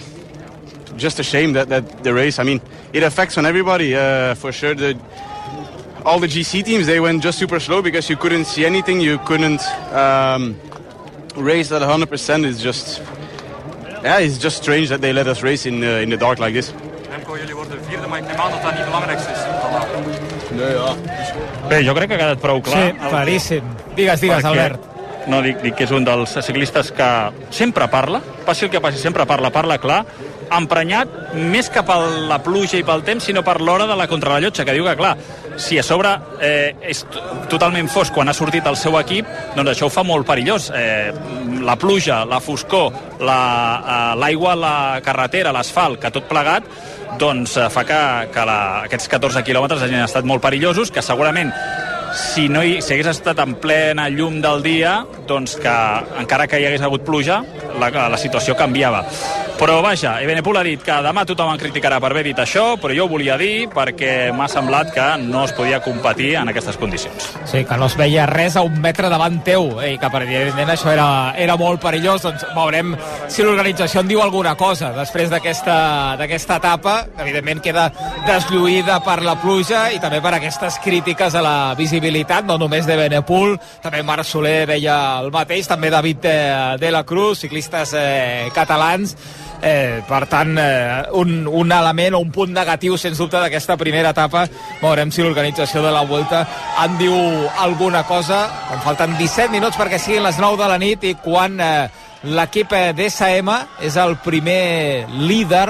just 0.96 1.20
a 1.20 1.24
shame 1.24 1.54
that, 1.54 1.70
that 1.70 2.04
the 2.04 2.14
race. 2.14 2.40
I 2.40 2.44
mean, 2.44 2.60
it 2.94 3.04
affects 3.04 3.38
on 3.38 3.46
everybody 3.46 3.96
uh, 3.96 4.34
for 4.34 4.52
sure. 4.52 4.74
The 4.74 4.98
all 6.06 6.20
the 6.20 6.28
GC 6.28 6.64
teams 6.66 6.88
they 6.88 7.00
went 7.00 7.22
just 7.22 7.38
super 7.38 7.60
slow 7.60 7.84
because 7.84 8.10
you 8.10 8.16
couldn't 8.18 8.46
see 8.46 8.66
anything. 8.66 9.00
You 9.00 9.20
couldn't 9.20 9.62
um, 9.94 10.60
race 11.36 11.72
at 11.72 11.82
100. 11.82 12.10
percent 12.10 12.46
It's 12.46 12.62
just 12.62 13.02
yeah, 14.04 14.20
it's 14.20 14.40
just 14.40 14.58
strange 14.58 14.90
that 14.90 15.02
they 15.02 15.14
let 15.14 15.28
us 15.28 15.44
race 15.44 15.68
in 15.68 15.84
uh, 15.84 16.02
in 16.02 16.10
the 16.10 16.18
dark 16.18 16.40
like 16.40 16.54
this. 16.54 16.72
Remco, 17.12 17.38
jullie 17.38 17.56
worden 17.56 17.84
vierde, 17.88 18.08
maar 18.08 18.20
ik 18.20 18.28
neem 18.28 18.36
aan 18.36 18.52
dat 18.52 18.62
dat 18.62 18.72
niet 18.72 18.80
het 18.80 18.86
belangrijkste 18.86 19.32
is 19.32 19.40
vandaag. 19.62 19.88
Nee, 20.52 20.70
ja. 20.70 20.96
Bé, 21.70 21.82
jo 21.86 21.94
crec 21.96 22.08
que 22.10 22.16
ha 22.16 22.22
quedat 22.26 22.40
prou 22.44 22.62
clar. 22.64 22.92
Sí, 22.92 23.10
claríssim. 23.10 23.64
Digues, 23.96 24.22
digues, 24.22 24.38
Perquè- 24.44 24.48
Albert. 24.54 24.94
No, 25.28 25.42
dic, 25.44 25.58
dic 25.60 25.76
que 25.76 25.84
és 25.84 25.92
un 25.92 26.06
dels 26.08 26.38
ciclistes 26.46 26.90
que 26.96 27.08
sempre 27.52 27.90
parla, 27.92 28.22
passi 28.46 28.64
el 28.64 28.72
que 28.72 28.80
passi, 28.80 28.98
sempre 28.98 29.26
parla, 29.28 29.50
parla 29.52 29.76
clar, 29.78 30.06
emprenyat 30.56 31.34
més 31.36 31.68
que 31.70 31.82
per 31.84 31.98
la 32.30 32.38
pluja 32.40 32.78
i 32.80 32.84
pel 32.88 33.04
temps, 33.04 33.26
sinó 33.28 33.44
per 33.44 33.58
l'hora 33.60 33.84
de 33.90 33.98
la 34.00 34.08
contrarrellotge, 34.08 34.64
que 34.64 34.72
diu 34.78 34.86
que, 34.88 34.96
clar, 34.96 35.18
si 35.60 35.76
a 35.78 35.84
sobre 35.84 36.14
eh, 36.40 36.74
és 36.88 37.02
totalment 37.52 37.90
fosc 37.92 38.14
quan 38.16 38.30
ha 38.32 38.34
sortit 38.38 38.66
el 38.72 38.78
seu 38.80 38.96
equip, 39.02 39.28
doncs 39.58 39.74
això 39.74 39.90
ho 39.90 39.92
fa 39.92 40.06
molt 40.08 40.26
perillós. 40.26 40.70
Eh, 40.74 41.12
la 41.60 41.76
pluja, 41.76 42.22
la 42.24 42.40
foscor, 42.40 42.94
la- 43.20 44.14
eh, 44.14 44.20
l'aigua 44.24 44.54
a 44.54 44.56
la 44.56 44.76
carretera, 45.04 45.52
l'asfalt, 45.52 46.00
que 46.00 46.12
tot 46.16 46.24
plegat, 46.32 46.64
doncs 47.20 47.58
eh, 47.58 47.68
fa 47.74 47.84
que, 47.88 48.02
que 48.34 48.48
la, 48.48 48.60
aquests 48.88 49.10
14 49.12 49.44
quilòmetres 49.48 49.84
hagin 49.84 50.04
estat 50.04 50.28
molt 50.28 50.44
perillosos, 50.44 50.92
que 50.92 51.06
segurament 51.06 51.54
si, 52.18 52.48
no 52.50 52.64
hi, 52.64 52.78
si 52.82 52.96
hagués 52.96 53.12
estat 53.12 53.40
en 53.44 53.56
plena 53.62 54.08
llum 54.14 54.42
del 54.44 54.64
dia, 54.66 55.00
doncs 55.30 55.58
que 55.62 55.76
encara 56.22 56.48
que 56.48 56.60
hi 56.60 56.68
hagués 56.70 56.86
hagut 56.86 57.06
pluja, 57.08 57.42
la, 57.80 57.92
la 57.92 58.20
situació 58.22 58.56
canviava. 58.60 59.06
Però 59.58 59.80
vaja, 59.82 60.20
Ebenepul 60.22 60.60
ha 60.60 60.62
dit 60.62 60.84
que 60.86 60.96
demà 61.02 61.24
tothom 61.26 61.50
en 61.50 61.58
criticarà 61.58 61.98
per 61.98 62.12
haver 62.12 62.28
dit 62.28 62.38
això, 62.38 62.76
però 62.78 62.94
jo 62.94 63.08
ho 63.08 63.10
volia 63.10 63.40
dir 63.42 63.66
perquè 63.74 64.30
m'ha 64.30 64.46
semblat 64.52 64.92
que 64.94 65.06
no 65.24 65.48
es 65.48 65.54
podia 65.58 65.80
competir 65.82 66.36
en 66.38 66.52
aquestes 66.52 66.78
condicions. 66.78 67.32
Sí, 67.50 67.64
que 67.66 67.78
no 67.82 67.88
es 67.90 67.96
veia 67.98 68.28
res 68.30 68.54
a 68.54 68.62
un 68.62 68.78
metre 68.84 69.10
davant 69.10 69.40
teu 69.48 69.80
i 69.82 69.96
que, 69.98 70.12
per 70.14 70.22
evidentment, 70.28 70.70
això 70.76 70.92
era, 70.94 71.08
era 71.42 71.56
molt 71.58 71.82
perillós. 71.82 72.22
Doncs 72.28 72.46
veurem 72.54 72.94
si 73.34 73.48
l'organització 73.48 74.04
en 74.04 74.12
diu 74.12 74.22
alguna 74.22 74.54
cosa 74.60 74.92
després 74.94 75.34
d'aquesta 75.34 76.60
etapa. 76.60 76.96
Evidentment, 77.18 77.64
queda 77.66 77.88
deslluïda 78.28 79.00
per 79.08 79.24
la 79.26 79.40
pluja 79.42 79.88
i 79.90 79.98
també 80.04 80.22
per 80.22 80.36
aquestes 80.38 80.78
crítiques 80.86 81.34
a 81.34 81.42
la 81.42 81.58
visibilitat, 81.80 82.46
no 82.46 82.60
només 82.62 82.86
de 82.86 83.00
Benepul, 83.02 83.58
també 83.82 84.06
Marc 84.06 84.30
Soler 84.30 84.68
deia 84.70 85.02
el 85.24 85.34
mateix, 85.34 85.66
també 85.66 85.90
David 85.90 86.24
de, 86.30 86.40
de 86.78 86.94
la 86.94 87.02
Cruz, 87.10 87.42
ciclistes 87.42 87.98
eh, 87.98 88.54
catalans. 88.54 89.18
Eh, 89.62 90.04
per 90.08 90.28
tant, 90.30 90.52
eh, 90.62 91.08
un, 91.18 91.48
un 91.50 91.72
element 91.74 92.14
o 92.14 92.20
un 92.22 92.30
punt 92.32 92.52
negatiu, 92.54 92.94
sens 92.98 93.18
dubte, 93.18 93.40
d'aquesta 93.42 93.78
primera 93.78 94.12
etapa. 94.14 94.46
Veurem 94.84 95.10
si 95.12 95.24
l'organització 95.26 95.82
de 95.82 95.92
la 95.92 96.04
Vuelta 96.06 96.44
en 96.84 96.98
diu 97.00 97.16
alguna 97.64 98.04
cosa. 98.06 98.44
En 98.76 98.84
falten 98.86 99.18
17 99.18 99.50
minuts 99.56 99.78
perquè 99.80 99.98
siguin 100.00 100.24
les 100.28 100.38
9 100.38 100.62
de 100.62 100.68
la 100.70 100.78
nit 100.78 101.04
i 101.10 101.16
quan 101.24 101.58
eh, 101.60 101.88
l'equip 102.30 102.74
eh, 102.78 102.92
d'SM 102.98 103.50
és 103.88 103.98
el 103.98 104.18
primer 104.22 105.08
líder 105.26 105.70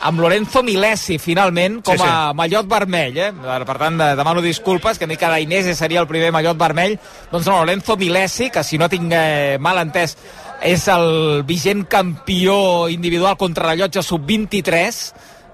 amb 0.00 0.20
Lorenzo 0.22 0.62
Milesi, 0.64 1.18
finalment, 1.20 1.82
com 1.84 1.92
Sí, 1.98 2.00
sí. 2.00 2.08
a 2.08 2.32
mallot 2.32 2.64
vermell. 2.70 3.18
Eh? 3.20 3.32
Per 3.36 3.76
tant, 3.76 3.98
eh, 4.00 4.14
demano 4.16 4.40
disculpes, 4.40 4.96
que 4.96 5.04
a 5.04 5.06
mi 5.10 5.18
que 5.20 5.28
Dainese 5.28 5.74
seria 5.74 6.00
el 6.00 6.06
primer 6.08 6.30
mallot 6.32 6.56
vermell. 6.56 6.98
Doncs 7.30 7.46
no, 7.50 7.58
Lorenzo 7.64 7.98
Milesi, 7.98 8.48
que 8.48 8.62
si 8.64 8.78
no 8.78 8.88
tinc 8.88 9.12
eh, 9.12 9.58
mal 9.60 9.76
entès, 9.82 10.16
és 10.62 10.86
el 10.92 11.42
vigent 11.48 11.86
campió 11.88 12.88
individual 12.92 13.36
contra 13.40 13.70
rellotge 13.70 14.02
sub-23, 14.04 15.00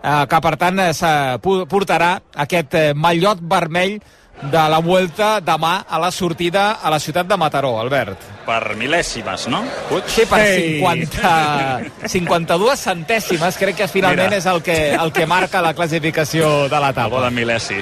eh, 0.02 0.24
que 0.28 0.40
per 0.42 0.54
tant 0.60 0.82
eh, 0.82 0.92
portarà 1.42 2.12
aquest 2.46 2.74
eh, 2.74 2.92
mallot 2.94 3.42
vermell 3.42 3.98
de 4.42 4.62
la 4.68 4.78
Vuelta 4.84 5.40
demà 5.40 5.78
a 5.88 5.98
la 5.98 6.10
sortida 6.12 6.72
a 6.82 6.90
la 6.92 6.98
ciutat 7.00 7.26
de 7.26 7.36
Mataró, 7.40 7.78
Albert. 7.80 8.20
Per 8.46 8.76
mil·lèsimes, 8.78 9.46
no? 9.50 9.62
Puig? 9.88 10.04
Sí, 10.12 10.22
per 10.30 10.38
Ei! 10.44 10.76
50, 10.78 12.08
52 12.12 12.78
centèsimes, 12.78 13.56
crec 13.58 13.74
que 13.80 13.88
finalment 13.90 14.28
Mira. 14.28 14.38
és 14.38 14.46
el 14.46 14.60
que, 14.62 14.76
el 14.94 15.10
que 15.12 15.24
marca 15.26 15.62
la 15.64 15.72
classificació 15.74 16.68
de 16.68 16.76
El 16.76 16.80
bo 16.80 16.84
l'etapa. 16.86 17.22
de 17.24 17.30
Milesi. 17.34 17.80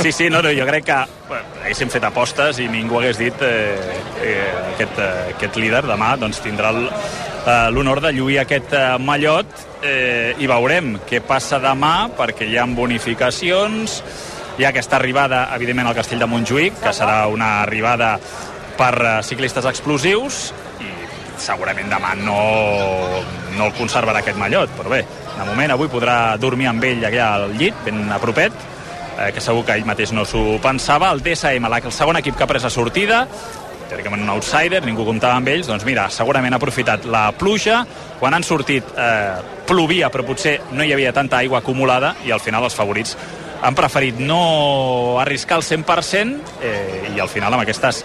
Sí, 0.00 0.10
sí, 0.12 0.30
no, 0.30 0.40
no, 0.42 0.50
jo 0.50 0.66
crec 0.66 0.84
que 0.88 0.96
bueno, 1.28 1.44
haguéssim 1.62 1.88
fet 1.92 2.04
apostes 2.08 2.58
i 2.58 2.66
ningú 2.68 2.98
hagués 2.98 3.18
dit 3.20 3.44
eh, 3.46 3.76
eh, 4.24 4.50
aquest, 4.74 4.98
eh, 4.98 5.34
aquest 5.36 5.56
líder 5.60 5.84
demà 5.86 6.16
doncs, 6.18 6.40
tindrà 6.42 6.70
el- 6.74 6.88
eh, 6.90 7.70
l'honor 7.70 8.00
de 8.00 8.12
lluir 8.16 8.40
aquest 8.42 8.72
eh, 8.74 8.96
mallot 8.98 9.46
eh, 9.84 10.34
i 10.40 10.46
veurem 10.50 10.96
què 11.08 11.20
passa 11.22 11.60
demà 11.62 12.08
perquè 12.16 12.48
hi 12.48 12.58
ha 12.58 12.66
bonificacions 12.66 14.02
hi 14.58 14.64
ha 14.64 14.70
aquesta 14.70 14.96
arribada, 14.96 15.48
evidentment, 15.56 15.88
al 15.90 15.96
Castell 15.96 16.22
de 16.22 16.28
Montjuïc, 16.30 16.76
que 16.82 16.92
serà 16.94 17.24
una 17.30 17.62
arribada 17.64 18.14
per 18.78 18.92
eh, 19.00 19.16
ciclistes 19.26 19.66
explosius 19.70 20.52
i 20.82 20.92
segurament 21.42 21.90
demà 21.90 22.14
no, 22.18 22.38
no 23.56 23.66
el 23.66 23.74
conservarà 23.78 24.22
aquest 24.22 24.38
mallot, 24.38 24.70
però 24.78 24.92
bé, 24.92 25.02
de 25.34 25.48
moment 25.48 25.74
avui 25.74 25.90
podrà 25.90 26.36
dormir 26.38 26.70
amb 26.70 26.86
ell 26.86 27.02
allà 27.10 27.32
al 27.40 27.58
llit, 27.58 27.82
ben 27.86 28.06
a 28.14 28.20
propet, 28.22 28.54
eh, 29.18 29.32
que 29.34 29.42
segur 29.42 29.66
que 29.66 29.74
ell 29.74 29.86
mateix 29.88 30.14
no 30.14 30.26
s'ho 30.28 30.60
pensava. 30.62 31.10
El 31.10 31.22
DSM, 31.24 31.66
el 31.66 31.92
segon 31.92 32.22
equip 32.22 32.38
que 32.38 32.46
ha 32.46 32.50
pres 32.50 32.66
la 32.66 32.70
sortida, 32.70 33.24
teòricament 33.90 34.22
un 34.22 34.32
outsider, 34.36 34.84
ningú 34.86 35.04
comptava 35.06 35.36
amb 35.40 35.50
ells, 35.50 35.66
doncs 35.68 35.84
mira, 35.84 36.06
segurament 36.14 36.54
ha 36.54 36.62
aprofitat 36.62 37.10
la 37.10 37.26
pluja, 37.36 37.82
quan 38.22 38.38
han 38.38 38.46
sortit 38.46 38.94
eh, 38.94 39.34
plovia, 39.66 40.14
però 40.14 40.22
potser 40.26 40.60
no 40.72 40.86
hi 40.86 40.94
havia 40.94 41.12
tanta 41.12 41.42
aigua 41.42 41.58
acumulada 41.58 42.14
i 42.24 42.30
al 42.30 42.42
final 42.42 42.70
els 42.70 42.78
favorits 42.78 43.18
han 43.64 43.74
preferit 43.74 44.18
no 44.20 45.18
arriscar 45.20 45.58
el 45.58 45.64
100% 45.64 46.56
eh, 46.62 47.12
i 47.16 47.20
al 47.20 47.30
final 47.32 47.54
amb 47.56 47.64
aquestes 47.64 48.02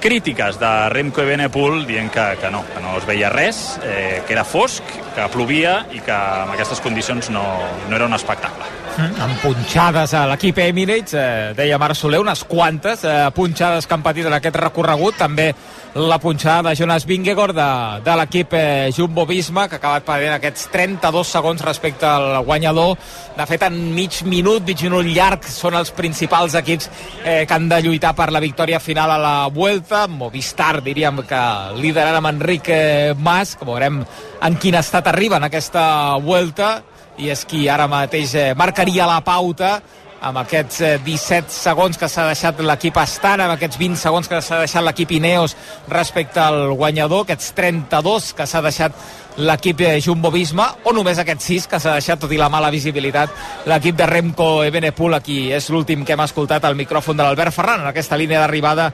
crítiques 0.00 0.56
de 0.58 0.70
Remco 0.88 1.20
Evenepoel 1.20 1.84
dient 1.86 2.08
que, 2.10 2.26
que 2.40 2.50
no, 2.50 2.64
que 2.72 2.80
no 2.80 2.96
es 2.96 3.04
veia 3.06 3.28
res, 3.28 3.60
eh, 3.84 4.22
que 4.26 4.32
era 4.32 4.46
fosc, 4.48 4.82
que 5.14 5.28
plovia 5.34 5.82
i 5.92 6.00
que 6.00 6.16
en 6.16 6.54
aquestes 6.56 6.80
condicions 6.80 7.28
no, 7.30 7.44
no 7.90 7.98
era 8.00 8.08
un 8.08 8.16
espectacle. 8.16 8.79
Mm, 9.00 9.16
amb 9.16 9.36
punxades 9.40 10.12
a 10.12 10.26
l'equip 10.28 10.58
Emirates, 10.60 11.14
eh, 11.16 11.52
deia 11.56 11.78
Marc 11.80 11.96
Soler, 11.96 12.18
unes 12.20 12.42
quantes 12.44 13.00
eh, 13.08 13.30
punxades 13.32 13.86
que 13.86 13.94
han 13.96 14.02
patit 14.04 14.26
en 14.28 14.34
aquest 14.36 14.58
recorregut, 14.60 15.16
també 15.16 15.46
la 15.94 16.18
punxada 16.20 16.68
de 16.68 16.76
Jonas 16.76 17.06
Vingegaard 17.08 17.56
de, 17.56 17.68
de 18.04 18.16
l'equip 18.20 18.52
eh, 18.58 18.90
Jumbo-Visma, 18.92 19.68
que 19.70 19.78
ha 19.78 19.80
acabat 19.80 20.04
perdent 20.04 20.34
aquests 20.34 20.68
32 20.74 21.32
segons 21.32 21.64
respecte 21.64 22.04
al 22.04 22.44
guanyador. 22.44 22.98
De 23.38 23.48
fet, 23.48 23.64
en 23.70 23.80
mig 23.96 24.20
minut, 24.28 24.68
mig 24.68 24.84
minut 24.84 25.08
llarg, 25.08 25.48
són 25.48 25.78
els 25.80 25.94
principals 25.96 26.58
equips 26.60 26.90
eh, 27.24 27.46
que 27.48 27.56
han 27.56 27.70
de 27.72 27.80
lluitar 27.86 28.12
per 28.18 28.28
la 28.34 28.44
victòria 28.44 28.82
final 28.84 29.16
a 29.16 29.18
la 29.22 29.34
Vuelta. 29.48 30.04
Movistar, 30.12 30.82
diríem 30.84 31.24
que 31.24 31.42
liderant 31.80 32.20
amb 32.20 32.34
Enric 32.34 32.68
Mas, 33.16 33.56
que 33.56 33.64
veurem 33.64 34.02
en 34.44 34.60
quin 34.60 34.76
estat 34.76 35.08
arriba 35.08 35.40
en 35.40 35.48
aquesta 35.48 36.18
Vuelta, 36.20 36.82
i 37.18 37.30
és 37.32 37.44
qui 37.48 37.66
ara 37.68 37.88
mateix 37.90 38.34
eh, 38.34 38.52
marcaria 38.58 39.08
la 39.08 39.20
pauta 39.24 39.78
amb 40.20 40.36
aquests 40.42 40.80
eh, 40.84 40.90
17 41.04 41.48
segons 41.52 41.96
que 41.96 42.08
s'ha 42.08 42.26
deixat 42.28 42.60
l'equip 42.60 42.98
Astana, 43.00 43.46
amb 43.46 43.56
aquests 43.56 43.80
20 43.80 43.96
segons 44.00 44.28
que 44.28 44.40
s'ha 44.44 44.60
deixat 44.60 44.84
l'equip 44.84 45.14
Ineos 45.16 45.56
respecte 45.88 46.42
al 46.42 46.74
guanyador, 46.76 47.24
aquests 47.24 47.54
32 47.56 48.34
que 48.36 48.46
s'ha 48.46 48.60
deixat 48.64 48.96
l'equip 49.40 49.80
Jumbo-Visma, 50.04 50.66
o 50.84 50.92
només 50.92 51.20
aquests 51.22 51.48
6 51.54 51.68
que 51.72 51.80
s'ha 51.80 51.96
deixat, 51.96 52.20
tot 52.20 52.32
i 52.34 52.40
la 52.40 52.50
mala 52.52 52.68
visibilitat, 52.74 53.32
l'equip 53.70 53.96
de 53.96 54.08
Remco 54.10 54.50
Evenepoel, 54.66 55.16
aquí 55.16 55.40
és 55.56 55.70
l'últim 55.72 56.04
que 56.04 56.12
hem 56.12 56.24
escoltat 56.26 56.66
al 56.68 56.76
micròfon 56.76 57.16
de 57.16 57.24
l'Albert 57.24 57.56
Ferran, 57.56 57.80
en 57.80 57.92
aquesta 57.92 58.18
línia 58.20 58.42
d'arribada 58.42 58.90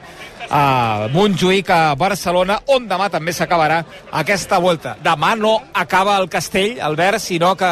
a 0.49 1.07
Montjuïc, 1.11 1.69
a 1.69 1.95
Barcelona, 1.99 2.59
on 2.73 2.87
demà 2.87 3.09
també 3.11 3.33
s'acabarà 3.35 3.81
aquesta 4.21 4.59
volta. 4.63 4.95
Demà 5.03 5.33
no 5.37 5.53
acaba 5.73 6.17
el 6.21 6.29
castell, 6.29 6.79
Albert, 6.81 7.19
sinó 7.23 7.53
que 7.57 7.69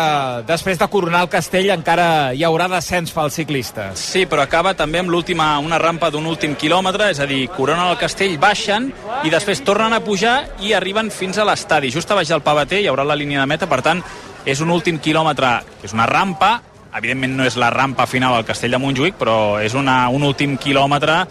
després 0.48 0.80
de 0.80 0.90
coronar 0.92 1.24
el 1.26 1.32
castell 1.32 1.72
encara 1.74 2.34
hi 2.34 2.44
haurà 2.48 2.68
descens 2.72 3.14
pels 3.16 3.40
ciclistes. 3.40 4.00
Sí, 4.00 4.26
però 4.30 4.44
acaba 4.44 4.76
també 4.76 5.00
amb 5.02 5.14
l'última 5.14 5.54
una 5.64 5.80
rampa 5.82 6.12
d'un 6.12 6.28
últim 6.28 6.56
quilòmetre, 6.60 7.10
és 7.12 7.20
a 7.20 7.30
dir, 7.30 7.46
coronen 7.56 7.90
el 7.90 8.00
castell, 8.02 8.38
baixen 8.42 8.92
i 9.24 9.34
després 9.34 9.64
tornen 9.66 9.96
a 9.96 10.04
pujar 10.04 10.38
i 10.62 10.74
arriben 10.74 11.12
fins 11.12 11.40
a 11.40 11.48
l'estadi. 11.48 11.92
Just 11.94 12.12
a 12.12 12.20
baix 12.20 12.32
del 12.32 12.44
Pavater 12.46 12.82
hi 12.82 12.88
haurà 12.92 13.08
la 13.08 13.18
línia 13.18 13.42
de 13.44 13.50
meta, 13.50 13.70
per 13.72 13.82
tant, 13.86 14.04
és 14.46 14.62
un 14.62 14.70
últim 14.70 15.00
quilòmetre, 15.02 15.58
que 15.82 15.90
és 15.90 15.94
una 15.96 16.06
rampa, 16.10 16.60
evidentment 16.96 17.36
no 17.36 17.46
és 17.46 17.58
la 17.60 17.70
rampa 17.74 18.06
final 18.08 18.36
al 18.36 18.46
castell 18.48 18.76
de 18.76 18.80
Montjuïc, 18.80 19.18
però 19.20 19.58
és 19.64 19.76
una, 19.76 20.06
un 20.14 20.24
últim 20.24 20.56
quilòmetre 20.62 21.24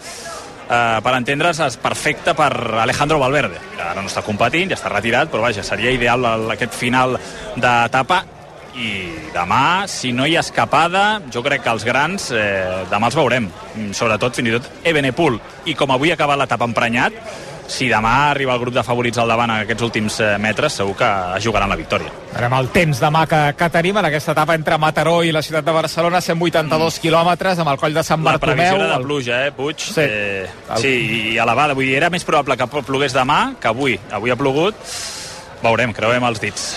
eh, 0.69 0.99
per 1.03 1.15
entendre's, 1.17 1.59
és 1.65 1.77
perfecte 1.81 2.35
per 2.37 2.51
Alejandro 2.83 3.19
Valverde. 3.21 3.61
Ara 3.79 4.01
no 4.01 4.11
està 4.11 4.23
competint, 4.25 4.71
ja 4.71 4.79
està 4.79 4.91
retirat, 4.93 5.31
però 5.31 5.45
vaja, 5.45 5.63
seria 5.63 5.93
ideal 5.95 6.49
aquest 6.55 6.75
final 6.77 7.17
d'etapa 7.55 8.23
i 8.75 8.91
demà, 9.31 9.87
si 9.87 10.11
no 10.11 10.25
hi 10.27 10.35
ha 10.35 10.43
escapada, 10.43 11.21
jo 11.31 11.43
crec 11.45 11.63
que 11.63 11.71
els 11.71 11.85
grans 11.87 12.27
eh, 12.35 12.83
demà 12.91 13.07
els 13.07 13.15
veurem, 13.15 13.47
sobretot 13.95 14.35
fins 14.35 14.51
i 14.51 14.55
tot 14.57 14.87
Ebenepul. 14.91 15.39
I 15.71 15.75
com 15.79 15.93
avui 15.95 16.11
ha 16.11 16.17
acabat 16.19 16.41
l'etapa 16.41 16.67
emprenyat, 16.67 17.15
si 17.67 17.87
demà 17.89 18.13
arriba 18.29 18.53
el 18.53 18.61
grup 18.61 18.75
de 18.75 18.83
favorits 18.85 19.19
al 19.21 19.31
davant 19.31 19.51
en 19.51 19.63
aquests 19.63 19.85
últims 19.87 20.19
eh, 20.21 20.31
metres, 20.41 20.77
segur 20.81 20.95
que 20.99 21.09
jugaran 21.43 21.71
la 21.71 21.77
victòria. 21.79 22.11
Veurem 22.33 22.57
el 22.59 22.69
temps 22.75 23.01
demà 23.01 23.25
que, 23.29 23.41
que 23.57 23.69
tenim 23.73 23.99
en 24.01 24.09
aquesta 24.09 24.35
etapa 24.35 24.57
entre 24.57 24.79
Mataró 24.81 25.17
i 25.25 25.33
la 25.35 25.43
ciutat 25.45 25.65
de 25.65 25.75
Barcelona, 25.75 26.21
182 26.21 26.71
mm. 26.71 27.03
quilòmetres 27.03 27.61
amb 27.63 27.73
el 27.73 27.79
coll 27.81 27.95
de 27.97 28.05
Sant 28.05 28.23
la 28.23 28.35
Bartomeu. 28.35 28.55
La 28.55 28.71
previsió 28.71 28.81
era 28.83 28.97
de 28.97 29.05
pluja, 29.05 29.43
eh, 29.45 29.53
Puig? 29.55 29.85
Sí. 29.85 30.05
Eh, 30.05 30.49
sí, 30.81 30.95
i 31.33 31.37
elevada. 31.41 31.77
Vull 31.77 31.89
dir, 31.89 31.95
era 32.01 32.11
més 32.13 32.27
probable 32.27 32.57
que 32.59 32.69
plogués 32.75 33.15
demà 33.15 33.39
que 33.59 33.71
avui. 33.71 33.99
Avui 34.13 34.33
ha 34.33 34.39
plogut. 34.39 34.77
Veurem, 35.63 35.95
creuem 35.95 36.29
els 36.29 36.43
dits 36.43 36.67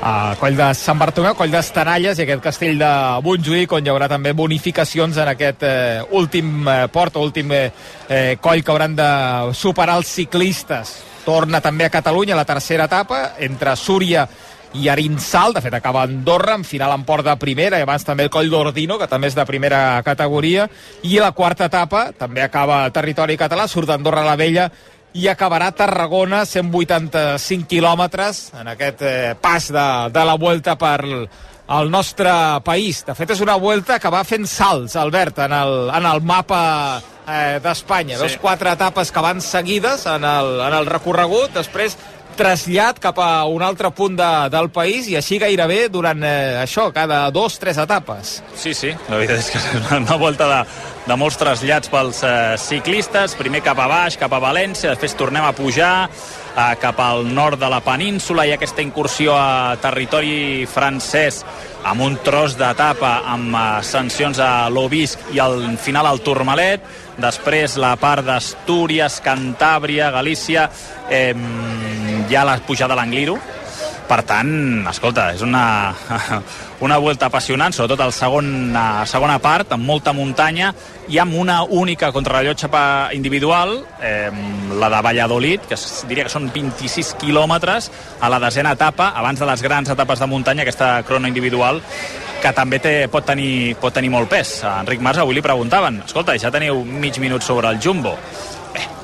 a 0.00 0.34
Coll 0.40 0.56
de 0.56 0.68
Sant 0.74 0.98
Bartomeu, 0.98 1.34
Coll 1.38 1.52
d'Estanalles 1.52 2.18
i 2.18 2.24
aquest 2.24 2.42
castell 2.44 2.78
de 2.80 2.90
Montjuïc 3.24 3.72
on 3.76 3.84
hi 3.86 3.92
haurà 3.92 4.08
també 4.10 4.34
bonificacions 4.36 5.18
en 5.20 5.30
aquest 5.32 5.62
eh, 5.68 6.00
últim 6.18 6.68
eh, 6.68 6.78
port 6.92 7.16
últim 7.20 7.52
eh, 7.52 7.66
eh, 8.08 8.36
coll 8.40 8.62
que 8.62 8.74
hauran 8.74 8.96
de 8.96 9.10
superar 9.54 9.98
els 10.00 10.10
ciclistes. 10.10 10.96
Torna 11.24 11.60
també 11.64 11.86
a 11.86 11.92
Catalunya 11.94 12.36
la 12.36 12.44
tercera 12.48 12.88
etapa 12.90 13.34
entre 13.38 13.76
Súria 13.76 14.26
i 14.74 14.88
Arinsal, 14.90 15.54
de 15.54 15.62
fet 15.62 15.74
acaba 15.74 16.02
a 16.02 16.08
Andorra, 16.08 16.56
en 16.58 16.64
final 16.64 16.92
en 16.96 17.04
port 17.06 17.24
de 17.24 17.36
primera, 17.38 17.78
i 17.78 17.84
abans 17.86 18.04
també 18.04 18.26
el 18.26 18.32
coll 18.34 18.50
d'Ordino, 18.50 18.98
que 18.98 19.06
també 19.06 19.30
és 19.30 19.36
de 19.38 19.46
primera 19.46 20.02
categoria, 20.02 20.66
i 21.06 21.14
la 21.22 21.30
quarta 21.32 21.68
etapa 21.70 22.08
també 22.18 22.42
acaba 22.42 22.82
territori 22.90 23.38
català, 23.38 23.68
surt 23.70 23.88
d'Andorra 23.88 24.26
la 24.26 24.34
Vella 24.36 24.66
i 25.14 25.28
acabarà 25.30 25.70
a 25.70 25.76
Tarragona, 25.78 26.42
185 26.48 27.68
quilòmetres, 27.70 28.48
en 28.58 28.70
aquest 28.72 29.02
eh, 29.06 29.34
pas 29.40 29.68
de, 29.70 29.88
de 30.10 30.24
la 30.26 30.34
Vuelta 30.34 30.74
per 30.78 30.98
el 31.04 31.90
nostre 31.90 32.32
país. 32.66 33.04
De 33.06 33.14
fet, 33.14 33.30
és 33.30 33.42
una 33.44 33.54
Vuelta 33.62 34.00
que 34.02 34.10
va 34.10 34.24
fent 34.26 34.46
salts, 34.50 34.96
Albert, 34.98 35.38
en 35.46 35.54
el, 35.54 35.76
en 35.94 36.08
el 36.10 36.22
mapa 36.26 36.64
eh, 37.28 37.60
d'Espanya. 37.62 38.18
Sí. 38.18 38.24
Dos, 38.26 38.36
quatre 38.42 38.74
etapes 38.74 39.14
que 39.14 39.22
van 39.22 39.40
seguides 39.40 40.04
en 40.10 40.26
el, 40.26 40.58
en 40.66 40.78
el 40.80 40.90
recorregut, 40.90 41.54
després 41.54 41.96
trasllat 42.36 43.00
cap 43.02 43.18
a 43.22 43.44
un 43.50 43.62
altre 43.64 43.90
punt 43.94 44.16
de, 44.18 44.30
del 44.52 44.70
país 44.74 45.08
i 45.10 45.16
així 45.18 45.38
gairebé 45.42 45.88
durant 45.92 46.22
eh, 46.26 46.60
això, 46.62 46.88
cada 46.94 47.24
dos, 47.34 47.58
tres 47.62 47.80
etapes. 47.80 48.38
Sí, 48.58 48.74
sí, 48.76 48.92
la 49.08 49.20
veritat 49.20 49.42
és 49.42 49.50
que 49.52 49.60
és 49.62 49.68
una, 49.80 50.00
una 50.04 50.18
volta 50.20 50.48
de, 50.50 50.60
de 51.08 51.18
molts 51.20 51.38
trasllats 51.40 51.92
pels 51.92 52.22
eh, 52.26 52.54
ciclistes, 52.60 53.36
primer 53.40 53.64
cap 53.64 53.80
a 53.80 53.88
baix, 53.90 54.18
cap 54.20 54.32
a 54.34 54.42
València, 54.42 54.94
després 54.94 55.16
tornem 55.18 55.46
a 55.46 55.54
pujar 55.56 55.94
eh, 56.56 56.74
cap 56.80 57.00
al 57.00 57.26
nord 57.34 57.58
de 57.60 57.68
la 57.70 57.80
península 57.84 58.46
i 58.46 58.54
aquesta 58.54 58.82
incursió 58.82 59.34
a 59.36 59.76
territori 59.82 60.66
francès 60.70 61.42
amb 61.84 62.04
un 62.04 62.16
tros 62.24 62.56
d'etapa 62.58 63.14
amb 63.34 63.54
eh, 63.54 63.64
sancions 63.84 64.40
a 64.40 64.68
l'Obisc 64.72 65.34
i 65.34 65.42
al 65.42 65.76
final 65.78 66.08
al 66.08 66.22
Tourmalet, 66.24 66.84
després 67.20 67.76
la 67.80 67.94
part 68.00 68.24
d'Astúries, 68.26 69.20
Cantàbria, 69.24 70.10
Galícia, 70.14 70.68
eh, 71.10 71.34
ja 72.30 72.46
la 72.46 72.58
pujada 72.64 72.96
a 72.96 73.02
l'Angliru, 73.02 73.38
per 74.08 74.20
tant, 74.28 74.84
escolta, 74.90 75.30
és 75.34 75.42
una, 75.44 75.94
una 76.86 76.98
volta 77.00 77.30
apassionant, 77.30 77.72
sobretot 77.72 78.02
el 78.04 78.12
segon, 78.12 78.48
segona 79.08 79.38
part, 79.42 79.72
amb 79.72 79.86
molta 79.88 80.12
muntanya 80.16 80.72
i 81.08 81.18
amb 81.20 81.36
una 81.40 81.62
única 81.64 82.10
contrarrellotge 82.12 82.68
individual, 83.16 83.78
eh, 84.00 84.30
la 84.80 84.90
de 84.92 85.00
Valladolid, 85.08 85.68
que 85.68 85.78
diria 86.08 86.26
que 86.28 86.32
són 86.32 86.50
26 86.52 87.14
quilòmetres 87.20 87.90
a 88.20 88.30
la 88.32 88.40
desena 88.40 88.74
etapa, 88.76 89.12
abans 89.16 89.40
de 89.40 89.48
les 89.48 89.62
grans 89.62 89.90
etapes 89.90 90.20
de 90.20 90.26
muntanya, 90.26 90.62
aquesta 90.62 91.02
crono 91.02 91.28
individual, 91.28 91.80
que 92.42 92.52
també 92.52 92.78
té, 92.78 92.96
pot, 93.08 93.24
tenir, 93.24 93.76
pot 93.80 93.94
tenir 93.94 94.10
molt 94.12 94.28
pes. 94.28 94.58
A 94.68 94.80
Enric 94.82 95.00
Mas 95.00 95.20
avui 95.20 95.38
li 95.38 95.44
preguntaven, 95.44 96.02
escolta, 96.04 96.36
ja 96.36 96.52
teniu 96.52 96.84
mig 96.84 97.16
minut 97.22 97.42
sobre 97.42 97.72
el 97.72 97.80
Jumbo 97.80 98.18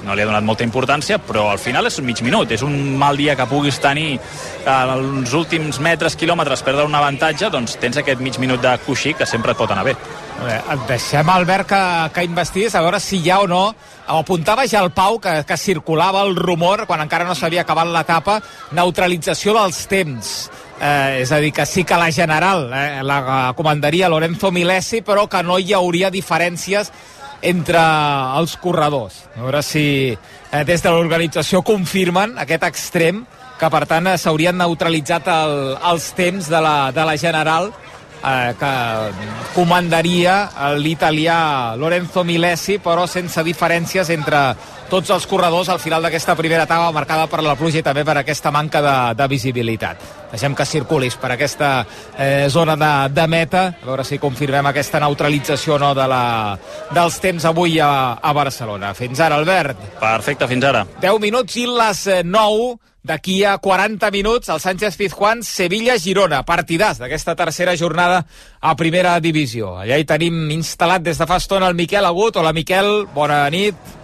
no 0.05 0.15
li 0.15 0.23
ha 0.23 0.29
donat 0.29 0.47
molta 0.47 0.65
importància, 0.65 1.19
però 1.23 1.49
al 1.51 1.61
final 1.61 1.87
és 1.87 1.99
un 2.01 2.07
mig 2.09 2.23
minut. 2.25 2.51
És 2.53 2.65
un 2.67 2.75
mal 2.99 3.19
dia 3.21 3.37
que 3.37 3.47
puguis 3.51 3.81
tenir 3.83 4.19
els 4.67 5.35
últims 5.37 5.81
metres, 5.81 6.17
quilòmetres, 6.17 6.65
perdre 6.67 6.89
un 6.89 6.97
avantatge, 6.97 7.51
doncs 7.53 7.77
tens 7.81 8.01
aquest 8.01 8.21
mig 8.21 8.39
minut 8.43 8.63
de 8.63 8.77
coixí 8.87 9.15
que 9.15 9.29
sempre 9.29 9.53
et 9.53 9.61
pot 9.61 9.71
anar 9.71 9.87
bé. 9.89 9.97
Bé, 10.41 10.57
deixem, 10.89 11.29
Albert, 11.29 11.69
que, 11.69 11.83
que 12.15 12.25
investis 12.25 12.75
a 12.75 12.81
veure 12.81 13.01
si 13.03 13.19
hi 13.21 13.29
ha 13.31 13.43
o 13.45 13.49
no 13.51 13.65
apuntava 14.11 14.65
ja 14.67 14.81
el 14.81 14.91
Pau 14.91 15.21
que, 15.21 15.43
que 15.47 15.57
circulava 15.61 16.23
el 16.25 16.35
rumor 16.37 16.87
quan 16.89 17.03
encara 17.05 17.27
no 17.29 17.37
s'havia 17.37 17.63
acabat 17.63 17.91
l'etapa 17.93 18.41
neutralització 18.75 19.55
dels 19.55 19.85
temps 19.91 20.33
eh, 20.81 21.21
és 21.23 21.33
a 21.33 21.39
dir, 21.43 21.53
que 21.53 21.67
sí 21.67 21.85
que 21.85 21.99
la 22.01 22.11
general 22.11 22.71
eh, 22.73 23.03
la 23.05 23.53
comandaria 23.57 24.09
Lorenzo 24.09 24.51
Milesi 24.51 25.03
però 25.07 25.29
que 25.29 25.43
no 25.45 25.59
hi 25.59 25.75
hauria 25.77 26.11
diferències 26.11 26.91
entre 27.42 27.83
els 28.38 28.57
corredors. 28.61 29.24
A 29.37 29.44
veure 29.44 29.62
si 29.64 29.85
eh, 30.12 30.64
des 30.66 30.83
de 30.83 30.92
l'organització 30.92 31.62
confirmen 31.66 32.37
aquest 32.38 32.66
extrem 32.68 33.24
que 33.61 33.68
per 33.68 33.85
tant 33.88 34.09
s'haurien 34.16 34.57
neutralitzat 34.57 35.29
el, 35.29 35.57
els 35.92 36.11
temps 36.16 36.48
de 36.48 36.61
la, 36.64 36.76
de 36.96 37.05
la 37.05 37.16
General 37.20 37.68
eh, 37.70 38.53
que 38.61 38.72
comandaria 39.55 40.37
l'italià 40.81 41.76
Lorenzo 41.76 42.24
Milesi 42.24 42.79
però 42.81 43.07
sense 43.09 43.44
diferències 43.44 44.12
entre 44.16 44.40
tots 44.90 45.11
els 45.14 45.26
corredors 45.31 45.68
al 45.70 45.79
final 45.79 46.03
d'aquesta 46.03 46.35
primera 46.37 46.64
etapa 46.66 46.90
marcada 46.92 47.29
per 47.31 47.44
la 47.46 47.55
pluja 47.59 47.79
i 47.79 47.87
també 47.87 48.03
per 48.05 48.16
aquesta 48.18 48.50
manca 48.50 48.83
de, 48.83 48.96
de 49.14 49.29
visibilitat. 49.31 50.03
Deixem 50.33 50.55
que 50.59 50.66
circulis 50.66 51.16
per 51.20 51.31
aquesta 51.37 51.70
eh, 52.18 52.48
zona 52.50 52.74
de, 52.79 52.90
de 53.14 53.26
meta, 53.31 53.62
a 53.70 53.87
veure 53.87 54.05
si 54.07 54.18
confirmem 54.18 54.66
aquesta 54.66 55.00
neutralització 55.03 55.79
no, 55.79 55.94
de 55.94 56.07
la, 56.11 56.22
dels 56.90 57.18
temps 57.22 57.46
avui 57.46 57.79
a, 57.79 58.18
a 58.18 58.35
Barcelona. 58.35 58.92
Fins 58.98 59.22
ara, 59.22 59.38
Albert. 59.38 59.79
Perfecte, 60.03 60.50
fins 60.50 60.66
ara. 60.66 60.85
10 61.00 61.22
minuts 61.22 61.59
i 61.62 61.66
les 61.70 62.07
9 62.26 62.70
d'aquí 63.07 63.38
a 63.48 63.55
40 63.62 64.11
minuts 64.12 64.50
el 64.53 64.61
Sánchez 64.61 64.98
Pizjuán 65.00 65.40
Sevilla-Girona 65.46 66.42
partidàs 66.44 66.98
d'aquesta 67.00 67.33
tercera 67.38 67.72
jornada 67.72 68.26
a 68.61 68.74
primera 68.76 69.14
divisió 69.24 69.79
allà 69.81 69.96
hi 69.96 70.05
tenim 70.05 70.50
instal·lat 70.53 71.00
des 71.07 71.16
de 71.16 71.24
fa 71.24 71.38
estona 71.40 71.70
el 71.72 71.79
Miquel 71.79 72.05
Agut 72.05 72.37
hola 72.37 72.53
Miquel, 72.53 73.07
bona 73.14 73.46
nit 73.48 73.96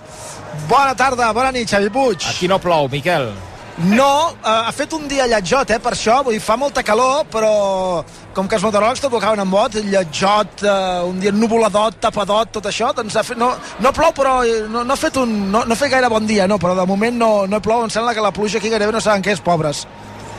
Bona 0.69 0.95
tarda, 0.99 1.33
bona 1.37 1.53
nit, 1.55 1.69
Xavi 1.71 1.93
Puig. 1.93 2.25
Aquí 2.29 2.49
no 2.49 2.59
plou, 2.59 2.89
Miquel. 2.89 3.31
No, 3.77 4.33
eh, 4.33 4.49
ha 4.49 4.73
fet 4.73 4.95
un 4.97 5.05
dia 5.09 5.27
lletjot, 5.29 5.71
eh, 5.71 5.79
per 5.79 5.93
això, 5.93 6.23
vull 6.25 6.33
dir, 6.33 6.41
fa 6.41 6.57
molta 6.57 6.83
calor, 6.83 7.27
però 7.29 8.03
com 8.33 8.49
que 8.49 8.57
els 8.57 8.65
meteoròlegs 8.65 9.03
tot 9.05 9.13
ho 9.13 9.19
acaben 9.19 9.43
amb 9.43 9.53
bot, 9.53 9.75
lletjot, 9.75 10.63
eh, 10.65 11.03
un 11.05 11.21
dia 11.21 11.31
nuvoladot, 11.31 11.99
tapadot, 12.01 12.55
tot 12.57 12.65
això, 12.71 12.95
doncs 12.97 13.17
ha 13.17 13.23
fet, 13.23 13.37
no, 13.37 13.51
no 13.85 13.93
plou, 13.93 14.15
però 14.17 14.39
eh, 14.47 14.63
no, 14.69 14.83
no, 14.83 14.95
ha 14.95 14.97
fet 14.97 15.19
un, 15.21 15.53
no, 15.53 15.67
no 15.69 15.77
ha 15.77 15.77
fet 15.77 15.93
gaire 15.93 16.09
bon 16.09 16.27
dia, 16.27 16.47
no, 16.49 16.57
però 16.59 16.75
de 16.75 16.87
moment 16.89 17.19
no, 17.21 17.31
no 17.47 17.61
plou, 17.61 17.85
em 17.85 17.93
sembla 17.93 18.15
que 18.17 18.25
la 18.25 18.33
pluja 18.33 18.57
aquí 18.57 18.73
gairebé 18.73 18.97
no 18.97 19.05
saben 19.05 19.23
què 19.23 19.37
és, 19.37 19.45
pobres. 19.45 19.85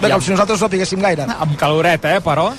Bé, 0.02 0.10
com 0.10 0.22
si 0.22 0.34
nosaltres 0.34 0.62
no 0.62 0.70
piguéssim 0.74 1.06
gaire. 1.06 1.30
Amb 1.38 1.56
caloreta, 1.62 2.18
eh, 2.18 2.26
però... 2.26 2.50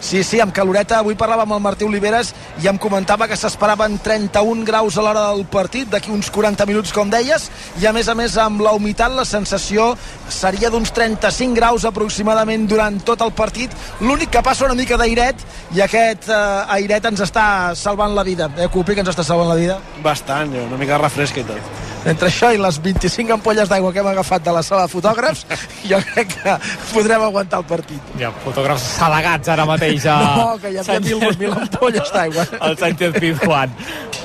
Sí, 0.00 0.22
sí, 0.22 0.40
amb 0.40 0.52
caloreta. 0.54 1.00
Avui 1.00 1.16
parlava 1.18 1.46
amb 1.46 1.56
el 1.56 1.62
Martí 1.64 1.86
Oliveres 1.86 2.32
i 2.62 2.68
em 2.68 2.78
comentava 2.78 3.26
que 3.28 3.36
s'esperaven 3.38 3.98
31 4.04 4.64
graus 4.68 4.98
a 4.98 5.04
l'hora 5.04 5.24
del 5.30 5.44
partit, 5.50 5.88
d'aquí 5.90 6.12
uns 6.12 6.30
40 6.30 6.66
minuts, 6.68 6.92
com 6.92 7.10
deies, 7.10 7.48
i 7.80 7.86
a 7.86 7.94
més 7.96 8.08
a 8.08 8.14
més 8.18 8.36
amb 8.40 8.62
la 8.64 8.74
humitat 8.76 9.14
la 9.16 9.24
sensació 9.24 9.94
seria 10.28 10.70
d'uns 10.70 10.92
35 10.94 11.56
graus 11.56 11.88
aproximadament 11.88 12.68
durant 12.68 13.00
tot 13.04 13.24
el 13.24 13.32
partit. 13.32 13.74
L'únic 14.00 14.30
que 14.36 14.44
passa 14.44 14.68
una 14.68 14.78
mica 14.78 15.00
d'airet 15.00 15.42
i 15.74 15.82
aquest 15.84 16.30
eh, 16.30 16.76
airet 16.78 17.10
ens 17.10 17.24
està 17.24 17.74
salvant 17.74 18.14
la 18.14 18.26
vida. 18.26 18.50
Eh, 18.56 18.70
Cupi, 18.72 18.94
que 18.94 19.04
ens 19.06 19.12
està 19.14 19.24
salvant 19.26 19.50
la 19.50 19.58
vida? 19.58 19.80
Bastant, 20.04 20.54
una 20.68 20.80
mica 20.80 21.00
refresca 21.02 21.42
i 21.42 21.48
tot. 21.48 21.85
Entre 22.06 22.28
això 22.30 22.52
i 22.54 22.60
les 22.60 22.78
25 22.82 23.34
ampolles 23.34 23.70
d'aigua 23.70 23.92
que 23.92 24.02
hem 24.02 24.10
agafat 24.12 24.44
de 24.46 24.54
la 24.54 24.62
sala 24.66 24.86
de 24.86 24.92
fotògrafs, 24.92 25.42
jo 25.90 25.98
crec 26.12 26.36
que 26.36 26.56
podrem 26.92 27.26
aguantar 27.26 27.62
el 27.64 27.66
partit. 27.68 28.12
Hi 28.18 28.28
ha 28.28 28.32
fotògrafs 28.44 28.86
salagats 29.00 29.50
ara 29.56 29.66
mateix 29.68 30.06
a... 30.10 30.20
No, 30.38 30.46
que 30.62 30.70
hi 30.74 30.80
havia 30.82 31.00
mil, 31.08 31.26
mil 31.42 31.58
ampolles 31.58 32.14
d'aigua. 32.14 32.46
El 32.60 32.78
Sánchez 32.78 33.18
Pizjuán. 33.18 33.74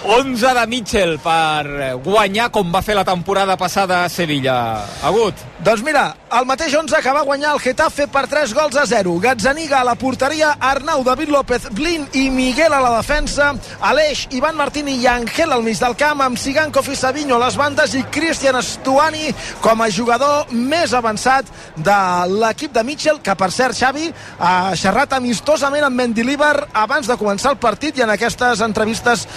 11 0.03 0.53
de 0.57 0.65
Mitchell 0.65 1.19
per 1.21 1.97
guanyar 2.01 2.49
com 2.49 2.71
va 2.73 2.81
fer 2.81 2.95
la 2.97 3.05
temporada 3.05 3.53
passada 3.57 4.03
a 4.03 4.09
Sevilla. 4.09 4.57
Agut. 5.05 5.37
Doncs 5.61 5.83
mira, 5.85 6.07
el 6.33 6.47
mateix 6.49 6.73
11 6.73 7.03
que 7.05 7.11
va 7.13 7.21
guanyar 7.21 7.51
el 7.53 7.59
Getafe 7.61 8.07
per 8.09 8.23
3 8.31 8.53
gols 8.57 8.77
a 8.81 8.87
0. 8.89 9.13
Gazzaniga 9.21 9.81
a 9.81 9.85
la 9.85 9.93
porteria, 9.93 10.55
Arnau, 10.59 11.03
David 11.05 11.29
López, 11.29 11.67
Blin 11.77 12.07
i 12.17 12.29
Miguel 12.33 12.73
a 12.73 12.79
la 12.81 12.95
defensa, 12.95 13.51
Aleix, 13.91 14.23
Ivan 14.33 14.57
Martini 14.57 14.95
i 14.97 15.05
Angel 15.11 15.53
al 15.53 15.61
mig 15.61 15.77
del 15.77 15.93
camp, 15.99 16.23
amb 16.25 16.39
Sigankov 16.39 16.89
i 16.89 16.97
Savinho 16.97 17.37
a 17.37 17.43
les 17.45 17.59
bandes 17.59 17.93
i 17.93 18.01
Cristian 18.09 18.57
Estuani 18.57 19.29
com 19.61 19.85
a 19.85 19.89
jugador 19.93 20.49
més 20.49 20.95
avançat 20.97 21.45
de 21.77 21.99
l'equip 22.31 22.73
de 22.73 22.85
Mitchell, 22.87 23.21
que 23.21 23.37
per 23.37 23.51
cert, 23.53 23.77
Xavi, 23.77 24.09
ha 24.39 24.73
xerrat 24.73 25.13
amistosament 25.19 25.85
amb 25.85 26.01
Mendilibar 26.01 26.55
abans 26.73 27.05
de 27.05 27.19
començar 27.21 27.53
el 27.53 27.61
partit 27.61 27.99
i 27.99 28.07
en 28.07 28.15
aquestes 28.15 28.65
entrevistes 28.65 29.27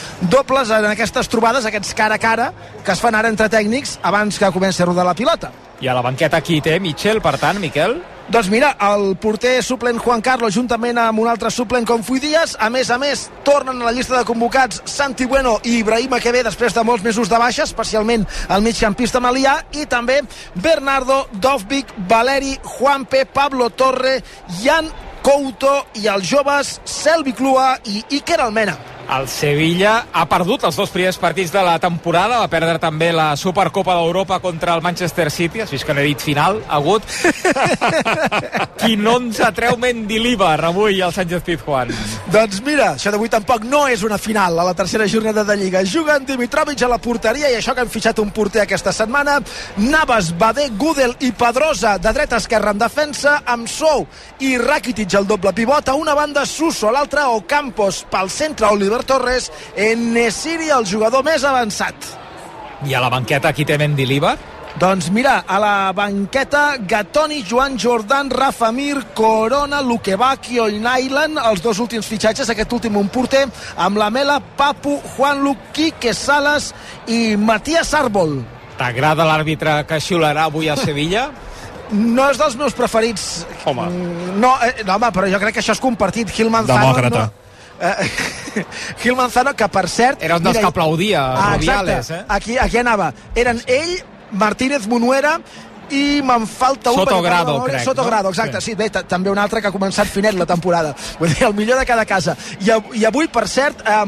dobles, 0.55 0.71
en 0.71 0.87
aquestes 0.87 1.29
trobades, 1.29 1.67
aquests 1.67 1.95
cara 1.95 2.15
a 2.15 2.19
cara, 2.19 2.53
que 2.85 2.93
es 2.93 3.01
fan 3.01 3.15
ara 3.15 3.29
entre 3.29 3.49
tècnics 3.51 3.99
abans 4.03 4.39
que 4.39 4.51
comenci 4.55 4.83
a 4.83 4.87
rodar 4.87 5.05
la 5.07 5.15
pilota. 5.15 5.51
I 5.81 5.89
a 5.89 5.95
la 5.95 6.03
banqueta 6.03 6.39
aquí 6.39 6.61
té 6.63 6.79
Mitchell, 6.81 7.21
per 7.21 7.37
tant, 7.39 7.59
Miquel? 7.59 7.97
Doncs 8.31 8.49
mira, 8.49 8.71
el 8.81 9.17
porter 9.21 9.59
suplent 9.63 9.99
Juan 10.01 10.23
Carlos 10.25 10.55
juntament 10.55 10.97
amb 11.03 11.21
un 11.21 11.29
altre 11.29 11.51
suplent 11.51 11.85
com 11.85 12.05
Fui 12.07 12.23
Díaz, 12.23 12.55
a 12.57 12.71
més 12.71 12.89
a 12.89 12.97
més 13.03 13.27
tornen 13.45 13.83
a 13.83 13.91
la 13.91 13.93
llista 13.93 14.17
de 14.17 14.25
convocats 14.25 14.81
Santi 14.89 15.27
Bueno 15.27 15.59
i 15.65 15.81
Ibrahima 15.83 16.23
Quevé 16.23 16.45
després 16.47 16.73
de 16.73 16.87
molts 16.87 17.05
mesos 17.05 17.29
de 17.29 17.43
baixa, 17.43 17.67
especialment 17.67 18.25
el 18.49 18.65
migcampista 18.65 19.21
Malià 19.21 19.59
i 19.75 19.85
també 19.91 20.23
Bernardo, 20.55 21.27
Dovvik, 21.35 21.93
Valeri, 22.09 22.57
Juanpe, 22.79 23.27
Pablo 23.27 23.69
Torre, 23.71 24.21
Jan 24.63 24.89
Couto 25.25 25.77
i 26.01 26.09
els 26.09 26.25
joves 26.31 26.79
Selvi 26.85 27.35
Clua 27.37 27.75
i 27.85 28.05
Iker 28.23 28.41
Almena. 28.41 28.94
El 29.05 29.27
Sevilla 29.29 30.07
ha 30.17 30.25
perdut 30.27 30.65
els 30.65 30.77
dos 30.81 30.91
primers 30.91 31.19
partits 31.21 31.53
de 31.53 31.61
la 31.63 31.77
temporada, 31.79 32.39
va 32.41 32.49
perdre 32.51 32.79
també 32.81 33.11
la 33.13 33.35
Supercopa 33.37 33.95
d'Europa 33.99 34.39
contra 34.41 34.75
el 34.75 34.83
Manchester 34.83 35.31
City, 35.31 35.61
has 35.61 35.71
vist 35.71 35.85
que 35.85 35.95
n'he 35.95 36.07
dit 36.07 36.25
final, 36.25 36.63
agut. 36.73 37.05
Qui 38.81 38.97
no 38.97 39.19
ens 39.21 39.43
atreu 39.45 39.77
Mendilibar 39.81 40.57
avui 40.65 41.03
al 41.05 41.13
Sánchez 41.15 41.45
Pizjuán? 41.45 41.93
Doncs 42.33 42.63
mira, 42.65 42.95
això 42.95 43.13
d'avui 43.13 43.31
tampoc 43.31 43.67
no 43.69 43.85
és 43.93 44.03
una 44.07 44.19
final 44.19 44.59
a 44.59 44.67
la 44.71 44.75
tercera 44.75 45.07
jornada 45.11 45.45
de 45.45 45.57
Lliga. 45.61 45.85
Juguen 45.85 46.25
Dimitrovic 46.27 46.83
a 46.83 46.91
la 46.91 46.99
porteria 46.99 47.53
i 47.53 47.59
això 47.59 47.77
que 47.77 47.85
han 47.85 47.93
fitxat 47.93 48.23
un 48.25 48.33
porter 48.35 48.65
aquesta 48.65 48.93
setmana. 48.97 49.37
Navas, 49.85 50.33
Badé, 50.39 50.71
Gudel 50.81 51.15
i 51.21 51.31
Pedrosa 51.37 51.99
de 51.99 52.13
dreta 52.17 52.41
a 52.41 52.43
esquerra 52.43 52.73
en 52.73 52.81
defensa, 52.81 53.37
amb 53.45 53.69
Sou 53.69 54.07
i 54.41 54.57
Rakitic 54.59 55.15
al 55.21 55.29
doble 55.29 55.53
pivot. 55.53 55.93
A 55.93 55.95
una 56.01 56.17
banda 56.17 56.47
Suso, 56.49 56.89
a 56.89 56.97
l'altra 56.97 57.29
Ocampos 57.37 58.05
pel 58.11 58.33
centre 58.33 58.73
Oliver 58.73 58.94
Torres, 59.03 59.51
en 59.75 60.13
Nesiri 60.15 60.71
el 60.71 60.87
jugador 60.87 61.25
més 61.27 61.43
avançat. 61.43 61.95
I 62.87 62.95
a 62.95 63.01
la 63.03 63.11
banqueta 63.11 63.51
aquí 63.51 63.65
té 63.67 63.79
Mendilibar? 63.81 64.37
Doncs 64.75 65.07
mira, 65.15 65.45
a 65.47 65.59
la 65.63 65.93
banqueta 65.95 66.77
Gatoni, 66.79 67.45
Joan 67.47 67.79
Jordan, 67.79 68.29
Rafa 68.31 68.73
Mir, 68.73 69.05
Corona, 69.15 69.79
Luquevac 69.81 70.49
i 70.51 70.59
Oinailan, 70.59 71.39
els 71.39 71.63
dos 71.63 71.79
últims 71.79 72.09
fitxatges, 72.11 72.51
aquest 72.51 72.75
últim 72.75 72.99
un 72.99 73.09
porter, 73.09 73.45
amb 73.79 74.01
la 74.03 74.11
Mela, 74.11 74.41
Papu, 74.59 74.97
Juan 75.15 75.45
Luc, 75.45 75.71
Quique 75.73 76.13
Salas 76.15 76.73
i 77.07 77.37
Matías 77.39 77.95
Arbol. 77.95 78.41
T'agrada 78.75 79.27
l'àrbitre 79.29 79.85
que 79.87 80.01
xiularà 80.03 80.49
avui 80.51 80.69
a 80.69 80.77
Sevilla? 80.77 81.29
No 81.95 82.25
és 82.33 82.39
dels 82.41 82.55
meus 82.59 82.73
preferits. 82.75 83.45
Home. 83.69 83.85
No, 84.41 84.55
eh, 84.65 84.83
no, 84.87 84.95
home, 84.97 85.11
però 85.15 85.29
jo 85.31 85.39
crec 85.39 85.59
que 85.59 85.61
això 85.63 85.75
és 85.77 85.83
compartit. 85.85 86.33
Gil 86.33 86.49
Manzano... 86.51 86.81
Demòcrata. 86.81 87.27
No, 87.29 87.85
eh, 87.85 88.09
Gil 89.03 89.17
Manzano, 89.17 89.55
que 89.55 89.69
per 89.69 89.89
cert... 89.89 90.23
Era 90.23 90.37
un 90.39 90.43
dels 90.47 90.59
que 90.59 90.67
aplaudia, 90.67 91.27
ah, 91.35 91.55
Rubiales, 91.57 92.11
eh? 92.11 92.25
Aquí, 92.29 92.59
aquí 92.59 92.79
anava. 92.79 93.13
Eren 93.35 93.63
ell, 93.67 93.99
Martínez 94.33 94.87
Munuera 94.91 95.39
i 95.93 96.23
me'n 96.25 96.47
falta 96.49 96.89
un 96.91 96.97
Soto 96.97 97.11
perquè 97.19 97.23
Grado, 97.27 97.59
no, 97.59 97.65
crec, 97.69 97.83
Soto 97.85 98.01
no? 98.03 98.09
Grado, 98.09 98.31
exacte, 98.31 98.59
Sí. 98.63 98.71
sí, 98.71 98.75
bé, 98.75 98.89
ta- 98.89 99.03
també 99.05 99.29
un 99.29 99.37
altre 99.39 99.61
que 99.61 99.69
ha 99.69 99.71
començat 99.71 100.09
finet 100.09 100.33
la 100.35 100.47
temporada 100.49 100.95
vull 101.21 101.29
dir, 101.29 101.45
el 101.45 101.53
millor 101.55 101.79
de 101.79 101.85
cada 101.85 102.07
casa 102.09 102.33
i, 102.65 102.71
av- 102.73 102.89
i 102.97 103.05
avui, 103.05 103.29
per 103.29 103.45
cert, 103.47 103.83
eh, 103.85 103.99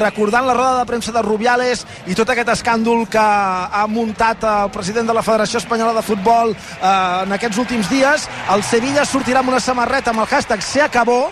recordant 0.00 0.46
la 0.48 0.54
roda 0.56 0.78
de 0.80 0.86
premsa 0.88 1.12
de 1.12 1.20
Rubiales 1.22 1.84
i 2.08 2.16
tot 2.16 2.32
aquest 2.32 2.48
escàndol 2.56 3.04
que 3.12 3.20
ha 3.20 3.84
muntat 3.86 4.42
el 4.48 4.70
president 4.72 5.12
de 5.12 5.14
la 5.20 5.22
Federació 5.22 5.60
Espanyola 5.60 5.92
de 6.00 6.06
Futbol 6.08 6.56
eh, 6.56 7.22
en 7.26 7.36
aquests 7.36 7.58
últims 7.60 7.90
dies, 7.92 8.26
el 8.56 8.64
Sevilla 8.64 9.04
sortirà 9.04 9.44
amb 9.44 9.52
una 9.52 9.60
samarreta 9.60 10.16
amb 10.16 10.24
el 10.24 10.32
hashtag 10.32 10.64
se 10.64 10.80
acabó 10.88 11.26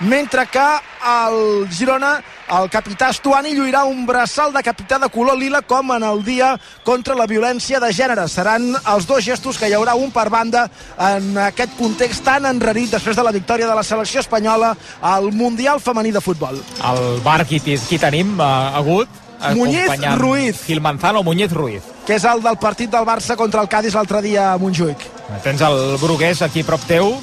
mentre 0.00 0.46
que 0.46 0.66
el 1.06 1.68
Girona 1.72 2.18
el 2.46 2.68
capità 2.70 3.08
Estuani 3.10 3.56
lluirà 3.56 3.82
un 3.88 4.04
braçal 4.06 4.52
de 4.54 4.62
capità 4.62 5.00
de 5.02 5.08
color 5.10 5.34
lila 5.38 5.62
com 5.66 5.90
en 5.96 6.04
el 6.06 6.22
dia 6.24 6.52
contra 6.86 7.16
la 7.18 7.26
violència 7.26 7.80
de 7.82 7.90
gènere. 7.90 8.28
Seran 8.30 8.68
els 8.76 9.08
dos 9.08 9.24
gestos 9.24 9.58
que 9.58 9.66
hi 9.66 9.74
haurà 9.74 9.96
un 9.98 10.12
per 10.14 10.28
banda 10.30 10.68
en 11.08 11.34
aquest 11.48 11.74
context 11.78 12.22
tan 12.26 12.46
enrarit 12.46 12.94
després 12.94 13.18
de 13.18 13.26
la 13.26 13.34
victòria 13.34 13.66
de 13.66 13.74
la 13.74 13.82
selecció 13.82 14.22
espanyola 14.22 14.76
al 15.02 15.32
Mundial 15.32 15.82
Femení 15.82 16.14
de 16.14 16.22
Futbol. 16.22 16.62
El 16.86 17.20
bar 17.26 17.42
qui, 17.46 17.58
qui 17.58 17.98
tenim 17.98 18.38
uh, 18.38 18.78
agut? 18.78 19.22
Muñiz 19.52 19.84
acompanyant 19.84 20.20
Ruiz. 20.20 20.62
Gil 20.64 20.80
Manzano, 20.80 21.22
Muñiz 21.22 21.52
Ruiz. 21.52 21.82
que 22.06 22.14
és 22.14 22.24
el 22.24 22.40
del 22.40 22.56
partit 22.62 22.90
del 22.90 23.04
Barça 23.04 23.34
contra 23.36 23.60
el 23.60 23.68
Cádiz 23.68 23.96
l'altre 23.98 24.22
dia 24.22 24.52
a 24.52 24.58
Montjuïc. 24.62 25.02
Tens 25.42 25.64
el 25.66 25.96
Brugués 25.98 26.40
aquí 26.46 26.62
prop 26.62 26.84
teu. 26.86 27.16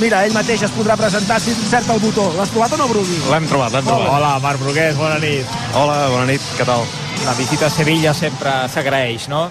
Mira, 0.00 0.22
ell 0.24 0.34
mateix 0.34 0.62
es 0.64 0.72
podrà 0.72 0.96
presentar 0.96 1.38
si 1.42 1.52
encerta 1.52 1.94
el 1.94 2.00
botó. 2.02 2.26
L'has 2.36 2.52
trobat 2.54 2.74
o 2.76 2.78
no, 2.80 2.88
Brugui? 2.88 3.18
L'hem 3.30 3.48
trobat, 3.50 3.74
l'hem 3.74 3.88
trobat. 3.88 4.12
Hola, 4.16 4.30
Marc 4.42 4.62
Brugués, 4.62 4.94
bona 4.96 5.18
nit. 5.22 5.58
Hola, 5.76 5.96
bona 6.12 6.28
nit, 6.30 6.44
què 6.58 6.66
tal? 6.68 6.86
La 7.26 7.34
visita 7.36 7.68
a 7.68 7.72
Sevilla 7.74 8.14
sempre 8.16 8.54
s'agraeix, 8.72 9.28
no? 9.32 9.48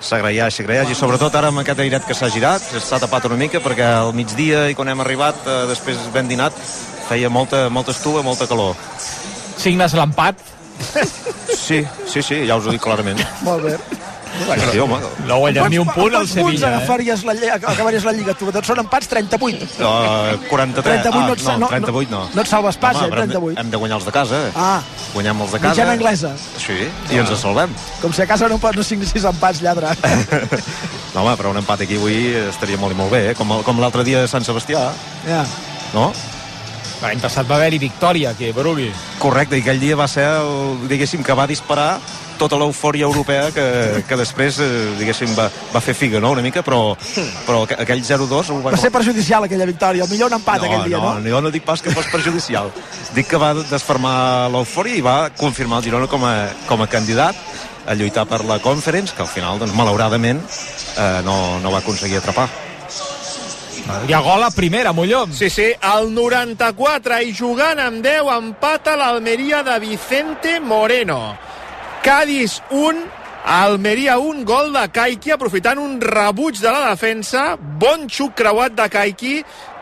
S'agraeix, 0.00 0.54
s'agraeix, 0.56 0.92
i 0.92 0.96
sobretot 0.96 1.34
ara 1.36 1.50
amb 1.52 1.60
aquest 1.64 1.82
airet 1.84 2.06
que 2.08 2.16
s'ha 2.16 2.30
girat, 2.32 2.64
s'ha 2.80 3.00
tapat 3.02 3.26
una 3.28 3.36
mica, 3.40 3.60
perquè 3.60 3.88
al 3.98 4.14
migdia 4.16 4.68
i 4.70 4.78
quan 4.78 4.88
hem 4.88 5.02
arribat, 5.04 5.42
eh, 5.44 5.58
després 5.68 5.98
ben 6.14 6.30
dinat, 6.30 6.56
feia 7.08 7.28
molta, 7.28 7.66
molta 7.68 7.92
estuva, 7.92 8.22
molta 8.22 8.48
calor. 8.48 8.78
Signes 9.60 9.96
l'empat? 9.98 10.40
Sí, 11.60 11.82
sí, 12.08 12.22
sí, 12.22 12.40
ja 12.48 12.56
us 12.56 12.66
ho 12.66 12.72
dic 12.72 12.80
clarament. 12.82 13.20
Molt 13.44 13.66
bé. 13.66 13.74
Sí, 14.70 14.78
home. 14.78 14.96
No 15.26 15.38
guanyes 15.38 15.68
ni 15.70 15.78
un 15.78 15.88
punt 15.88 16.14
al 16.14 16.22
Quants 16.22 16.32
punts 16.32 16.60
Sevilla, 16.60 16.68
eh? 16.70 16.76
agafaries 16.76 17.24
la, 17.24 17.32
agafaries 17.56 18.04
la 18.04 18.12
Lliga? 18.12 18.34
Tu? 18.38 18.50
Doncs 18.54 18.66
són 18.70 18.78
empats 18.82 19.08
38. 19.10 19.66
Uh, 19.80 20.38
43. 20.48 21.02
38 21.02 21.12
no 21.12 21.34
et 21.34 21.42
ah, 21.46 21.56
no- 21.56 21.58
no, 21.58 21.68
38 21.68 22.10
no. 22.14 22.20
no 22.34 22.42
et 22.44 22.48
salves 22.48 22.76
pas, 22.80 22.96
Home, 22.96 23.06
eh, 23.06 23.10
però 23.10 23.22
hem 23.24 23.28
de- 23.28 23.34
38. 23.40 23.60
Hem 23.60 23.70
de 23.70 23.76
guanyar 23.82 23.96
els 23.98 24.06
de 24.06 24.12
casa. 24.12 24.40
eh? 24.48 24.52
Ah, 24.54 24.80
Guanyem 25.12 25.40
els 25.40 25.52
de 25.52 25.58
casa. 25.58 25.68
mitjana 25.74 25.92
anglesa. 25.98 26.32
Sí, 26.56 26.78
i 27.10 27.18
ens 27.18 27.30
en 27.30 27.36
salvem. 27.36 27.74
Com 28.00 28.12
si 28.12 28.22
a 28.22 28.26
casa 28.26 28.48
no, 28.48 28.58
no 28.62 28.82
signessis 28.82 29.24
empats, 29.24 29.60
lladre. 29.62 29.88
No, 31.14 31.24
home, 31.24 31.32
però 31.36 31.50
un 31.50 31.56
empat 31.58 31.80
aquí 31.82 31.96
avui 31.98 32.36
estaria 32.48 32.78
molt 32.78 32.94
i 32.94 32.96
molt 32.96 33.10
bé, 33.10 33.30
eh? 33.32 33.34
com, 33.34 33.50
el- 33.50 33.64
com 33.66 33.80
l'altre 33.82 34.04
dia 34.06 34.22
a 34.22 34.28
Sant 34.30 34.44
Sebastià, 34.46 34.92
Ja. 35.26 35.44
no? 35.92 36.12
L'any 37.02 37.18
passat 37.18 37.48
va 37.50 37.56
haver-hi 37.56 37.78
victòria 37.82 38.30
aquí, 38.30 38.52
Brugui. 38.52 38.92
Correcte, 39.18 39.56
i 39.58 39.62
aquell 39.64 39.80
dia 39.80 39.96
va 39.96 40.06
ser, 40.06 40.22
el, 40.38 40.86
diguéssim, 40.86 41.24
que 41.24 41.32
va 41.34 41.46
disparar 41.48 41.98
tota 42.40 42.56
l'eufòria 42.60 43.04
europea 43.04 43.50
que, 43.54 43.64
que 44.08 44.16
després, 44.16 44.58
eh, 44.64 44.68
diguéssim, 44.98 45.34
va, 45.36 45.50
va 45.74 45.82
fer 45.84 45.92
figa, 45.94 46.20
no?, 46.24 46.32
una 46.32 46.42
mica, 46.44 46.62
però, 46.66 46.94
però 47.46 47.62
aqu- 47.66 47.76
aquell 47.84 48.00
0-2 48.02 48.50
ho 48.54 48.60
va... 48.64 48.72
Va 48.72 48.80
ser 48.80 48.90
perjudicial 48.94 49.44
aquella 49.44 49.66
victòria, 49.68 50.06
el 50.06 50.10
millor 50.10 50.32
un 50.32 50.38
empat 50.40 50.62
no, 50.64 50.70
aquell 50.70 50.86
dia, 50.88 50.98
no? 51.02 51.12
no, 51.20 51.34
jo 51.36 51.40
no 51.44 51.52
dic 51.52 51.66
pas 51.68 51.82
que 51.84 51.92
fos 51.94 52.08
perjudicial. 52.12 52.72
dic 53.14 53.28
que 53.28 53.38
va 53.42 53.52
desfermar 53.60 54.48
l'eufòria 54.54 54.96
i 54.96 55.04
va 55.04 55.18
confirmar 55.36 55.78
el 55.82 55.84
Girona 55.90 56.08
com 56.10 56.24
a, 56.24 56.34
com 56.66 56.80
a 56.82 56.88
candidat 56.90 57.36
a 57.90 57.94
lluitar 57.98 58.24
per 58.28 58.42
la 58.46 58.58
Conference, 58.62 59.12
que 59.16 59.22
al 59.22 59.28
final, 59.28 59.58
doncs, 59.58 59.74
malauradament, 59.74 60.40
eh, 60.96 61.20
no, 61.26 61.58
no 61.60 61.70
va 61.72 61.78
aconseguir 61.84 62.18
atrapar. 62.20 62.48
Hi 64.06 64.12
ha 64.14 64.20
gol 64.22 64.44
a 64.46 64.50
primera, 64.54 64.92
Molló. 64.94 65.24
Sí, 65.34 65.48
sí, 65.50 65.70
al 65.82 66.12
94 66.14 67.16
i 67.26 67.32
jugant 67.34 67.80
amb 67.82 68.04
10 68.04 68.28
empata 68.36 68.94
l'Almeria 68.94 69.64
de 69.66 69.78
Vicente 69.82 70.60
Moreno. 70.62 71.34
Cádiz 72.02 72.62
1, 72.70 72.96
Almeria 73.44 74.18
1, 74.18 74.44
gol 74.48 74.72
de 74.72 74.86
Kaiki, 74.88 75.34
aprofitant 75.34 75.76
un 75.82 75.98
rebuig 76.00 76.56
de 76.56 76.70
la 76.72 76.86
defensa, 76.88 77.58
bon 77.60 78.06
xuc 78.08 78.32
creuat 78.38 78.72
de 78.78 78.86
Kaiki, 78.88 79.32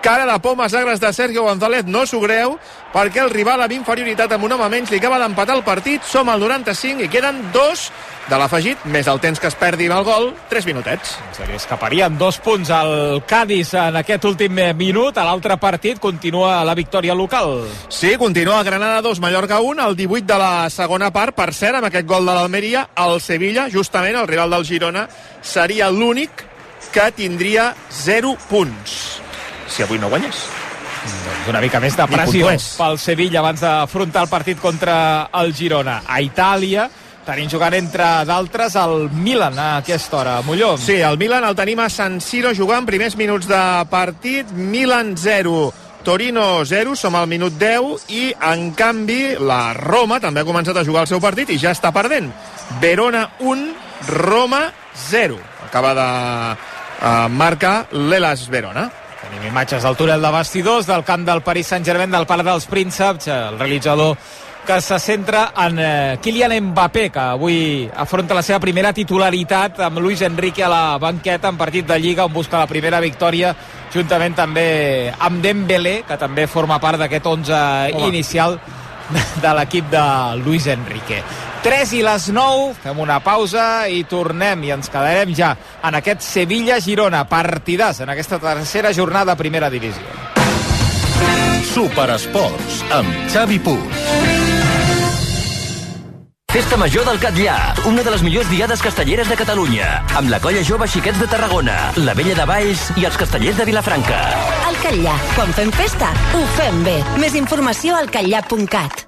cara 0.02 0.26
de 0.30 0.38
pomes 0.40 0.74
agres 0.74 1.00
de 1.00 1.12
Sergio 1.12 1.44
González, 1.44 1.84
no 1.86 2.04
s'ho 2.06 2.20
greu, 2.20 2.58
perquè 2.92 3.22
el 3.24 3.32
rival 3.32 3.62
amb 3.64 3.74
inferioritat 3.76 4.32
amb 4.32 4.46
un 4.46 4.54
home 4.56 4.68
menys 4.72 4.92
li 4.92 5.00
acaba 5.00 5.18
d'empatar 5.20 5.56
el 5.58 5.64
partit, 5.66 6.04
som 6.04 6.28
al 6.28 6.40
95 6.40 7.04
i 7.04 7.10
queden 7.12 7.42
dos 7.52 7.88
de 8.28 8.36
l'afegit, 8.36 8.82
més 8.92 9.08
el 9.08 9.20
temps 9.22 9.40
que 9.40 9.48
es 9.48 9.56
perdi 9.56 9.86
amb 9.88 9.98
el 9.98 10.04
gol, 10.04 10.26
3 10.50 10.66
minutets. 10.68 11.14
Se 11.36 11.46
li 11.48 11.56
escaparien 11.56 12.18
dos 12.20 12.38
punts 12.44 12.70
al 12.74 13.22
Cádiz 13.28 13.72
en 13.74 13.96
aquest 13.96 14.26
últim 14.28 14.58
eh, 14.60 14.72
minut. 14.76 15.16
A 15.16 15.24
l'altre 15.24 15.56
partit 15.60 16.00
continua 16.02 16.58
la 16.64 16.76
victòria 16.76 17.16
local. 17.16 17.62
Sí, 17.88 18.16
continua 18.20 18.62
Granada 18.66 19.00
2, 19.02 19.20
Mallorca 19.24 19.60
1, 19.64 19.86
el 19.88 19.96
18 19.96 20.26
de 20.28 20.38
la 20.40 20.68
segona 20.70 21.12
part. 21.14 21.36
Per 21.38 21.52
cert, 21.54 21.78
amb 21.80 21.88
aquest 21.88 22.08
gol 22.08 22.28
de 22.28 22.34
l'Almeria, 22.36 22.88
el 23.00 23.16
Sevilla, 23.24 23.68
justament 23.72 24.18
el 24.20 24.28
rival 24.28 24.52
del 24.52 24.68
Girona, 24.68 25.06
seria 25.40 25.88
l'únic 25.88 26.44
que 26.92 27.08
tindria 27.16 27.72
0 28.04 28.36
punts. 28.50 29.27
Si 29.68 29.84
avui 29.84 29.98
no 29.98 30.10
guanyés. 30.10 30.46
Doncs 31.08 31.48
una 31.52 31.60
mica 31.62 31.80
més 31.80 31.96
de 31.96 32.06
pressió 32.10 32.48
pel 32.78 32.98
Sevilla 33.00 33.40
abans 33.40 33.60
d'afrontar 33.62 34.24
el 34.26 34.32
partit 34.32 34.60
contra 34.60 34.96
el 35.40 35.54
Girona. 35.56 36.02
A 36.06 36.20
Itàlia 36.24 36.88
tenim 37.28 37.50
jugant 37.52 37.74
entre 37.76 38.06
d'altres 38.28 38.76
el 38.80 39.10
Milan 39.12 39.58
a 39.60 39.68
aquesta 39.82 40.22
hora. 40.22 40.38
Molló. 40.46 40.76
Sí, 40.80 40.96
el 41.04 41.18
Milan 41.20 41.44
el 41.44 41.56
tenim 41.56 41.80
a 41.84 41.90
San 41.92 42.22
Siro 42.24 42.54
jugant 42.56 42.88
primers 42.88 43.18
minuts 43.20 43.48
de 43.48 43.60
partit. 43.90 44.50
Milan 44.56 45.14
0, 45.16 45.72
Torino 46.08 46.64
0, 46.64 46.96
som 46.96 47.18
al 47.18 47.28
minut 47.28 47.58
10 47.60 48.08
i, 48.16 48.22
en 48.32 48.70
canvi, 48.72 49.36
la 49.40 49.74
Roma 49.76 50.20
també 50.24 50.40
ha 50.40 50.48
començat 50.48 50.76
a 50.80 50.84
jugar 50.86 51.04
el 51.04 51.10
seu 51.10 51.20
partit 51.20 51.52
i 51.52 51.58
ja 51.60 51.74
està 51.76 51.92
perdent. 51.92 52.30
Verona 52.80 53.26
1, 53.40 53.66
Roma 54.08 54.62
0. 55.10 55.36
Acaba 55.68 55.92
de 55.98 56.08
uh, 56.56 57.28
marcar 57.28 57.90
l'Elas 57.92 58.48
Verona. 58.48 58.88
Tenim 59.18 59.48
imatges 59.50 59.82
del 59.82 59.96
túnel 59.98 60.22
de 60.22 60.30
vestidors 60.30 60.86
del 60.86 61.02
camp 61.04 61.24
del 61.26 61.42
Paris 61.42 61.72
Saint-Germain 61.72 62.12
del 62.12 62.26
Parc 62.26 62.46
dels 62.46 62.68
Prínceps, 62.70 63.26
el 63.34 63.58
realitzador 63.58 64.16
que 64.68 64.80
se 64.84 64.98
centra 65.00 65.52
en 65.64 65.78
eh, 65.80 66.18
Kylian 66.22 66.52
Mbappé, 66.68 67.08
que 67.10 67.22
avui 67.22 67.88
afronta 67.96 68.36
la 68.36 68.44
seva 68.44 68.60
primera 68.60 68.92
titularitat 68.92 69.80
amb 69.86 69.98
Luis 70.04 70.22
Enrique 70.22 70.62
a 70.62 70.68
la 70.68 70.98
banqueta 71.00 71.48
en 71.48 71.56
partit 71.56 71.88
de 71.88 71.98
Lliga 71.98 72.26
on 72.28 72.34
busca 72.34 72.60
la 72.60 72.68
primera 72.68 73.00
victòria 73.00 73.54
juntament 73.94 74.36
també 74.36 75.10
amb 75.18 75.42
Dembélé, 75.42 76.02
que 76.06 76.20
també 76.20 76.46
forma 76.46 76.78
part 76.78 77.00
d'aquest 77.00 77.26
11 77.26 77.58
Home. 77.94 78.08
inicial 78.12 78.58
de 79.42 79.54
l'equip 79.56 79.88
de 79.90 80.08
Luis 80.44 80.66
Enrique. 80.66 81.22
3 81.68 81.90
i 81.98 81.98
les 82.00 82.30
9, 82.32 82.70
fem 82.80 83.00
una 83.04 83.18
pausa 83.20 83.62
i 83.92 83.98
tornem 84.08 84.62
i 84.64 84.70
ens 84.72 84.88
quedarem 84.88 85.34
ja 85.36 85.50
en 85.84 85.98
aquest 85.98 86.22
Sevilla-Girona, 86.24 87.26
partidàs 87.28 87.98
en 88.00 88.08
aquesta 88.14 88.38
tercera 88.40 88.88
jornada 88.96 89.34
primera 89.36 89.68
divisió. 89.68 90.00
Superesports 91.68 92.78
amb 92.96 93.12
Xavi 93.28 93.58
Puig. 93.60 93.98
Festa 96.48 96.78
Major 96.80 97.04
del 97.04 97.20
Catllà, 97.20 97.58
una 97.90 98.00
de 98.06 98.14
les 98.14 98.24
millors 98.24 98.48
diades 98.48 98.80
castelleres 98.80 99.28
de 99.28 99.36
Catalunya, 99.36 99.90
amb 100.16 100.32
la 100.32 100.40
colla 100.40 100.64
jove 100.64 100.88
Xiquets 100.88 101.20
de 101.20 101.28
Tarragona, 101.28 101.76
la 102.00 102.16
vella 102.16 102.38
de 102.38 102.48
Valls 102.48 102.86
i 102.96 103.04
els 103.04 103.20
castellers 103.20 103.60
de 103.60 103.68
Vilafranca. 103.68 104.22
Al 104.70 104.80
Catllà, 104.86 105.20
quan 105.36 105.52
fem 105.52 105.76
festa, 105.76 106.14
ho 106.32 106.42
fem 106.56 106.80
bé. 106.88 106.96
Més 107.20 107.36
informació 107.36 108.00
al 108.00 108.08
catllà.cat. 108.08 109.07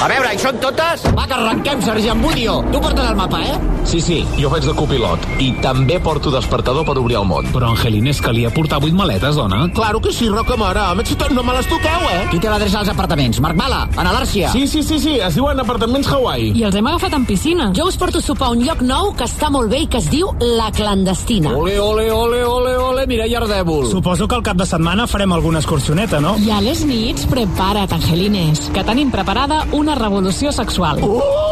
A 0.00 0.06
veure, 0.08 0.30
hi 0.32 0.38
són 0.40 0.56
totes? 0.62 1.02
Va, 1.12 1.26
que 1.28 1.34
arrenquem, 1.36 1.80
Sergent 1.84 2.22
Budio. 2.24 2.54
Tu 2.72 2.80
portes 2.80 3.04
el 3.04 3.16
mapa, 3.18 3.42
eh? 3.44 3.56
Sí, 3.84 3.98
sí, 4.00 4.16
jo 4.38 4.48
faig 4.48 4.64
de 4.64 4.72
copilot. 4.72 5.26
I 5.44 5.50
també 5.60 5.98
porto 6.00 6.30
despertador 6.32 6.86
per 6.88 6.94
obrir 6.96 7.18
el 7.18 7.26
món. 7.28 7.44
Però, 7.52 7.68
Angelines, 7.74 8.22
calia 8.24 8.48
portar 8.54 8.78
vuit 8.80 8.94
maletes, 8.96 9.36
dona. 9.36 9.66
Claro 9.76 10.00
que 10.00 10.12
sí, 10.12 10.30
Roca 10.32 10.56
Mare. 10.56 10.80
A 10.80 10.94
més, 10.96 11.12
no 11.36 11.42
me 11.44 11.52
les 11.52 11.68
toqueu, 11.68 12.06
eh? 12.14 12.22
Qui 12.30 12.40
té 12.40 12.48
l'adreça 12.48 12.78
als 12.80 12.88
apartaments? 12.88 13.42
Marc 13.44 13.58
Mala, 13.60 13.82
Ana 14.00 14.14
Làrcia. 14.16 14.54
Sí, 14.54 14.66
sí, 14.66 14.82
sí, 14.82 14.98
sí, 15.00 15.18
es 15.20 15.36
diuen 15.36 15.60
apartaments 15.60 16.08
Hawaii. 16.08 16.54
I 16.56 16.64
els 16.70 16.80
hem 16.80 16.88
agafat 16.88 17.18
en 17.18 17.26
piscina. 17.28 17.68
Jo 17.76 17.90
us 17.90 18.00
porto 18.00 18.24
a 18.24 18.24
sopar 18.24 18.48
a 18.48 18.56
un 18.56 18.64
lloc 18.64 18.80
nou 18.80 19.12
que 19.12 19.28
està 19.28 19.50
molt 19.52 19.68
bé 19.68 19.82
i 19.84 19.90
que 19.90 20.00
es 20.00 20.08
diu 20.08 20.32
La 20.40 20.70
Clandestina. 20.72 21.52
Ole, 21.52 21.76
ole, 21.78 22.08
ole, 22.10 22.40
ole, 22.44 22.76
ole, 22.78 23.06
mira, 23.10 23.28
Ardèvol. 23.40 23.90
Suposo 23.92 24.26
que 24.26 24.40
al 24.40 24.48
cap 24.48 24.56
de 24.56 24.64
setmana 24.64 25.06
farem 25.06 25.36
alguna 25.36 25.60
excursioneta, 25.60 26.24
no? 26.24 26.38
I 26.40 26.50
a 26.56 26.64
les 26.64 26.86
nits, 26.88 27.28
prepara't, 27.28 27.92
Angelines, 28.00 28.70
que 28.72 28.84
tenim 28.84 29.12
preparada 29.12 29.66
una 29.72 29.89
revolució 29.98 30.52
sexual. 30.52 31.02
Uh! 31.02 31.50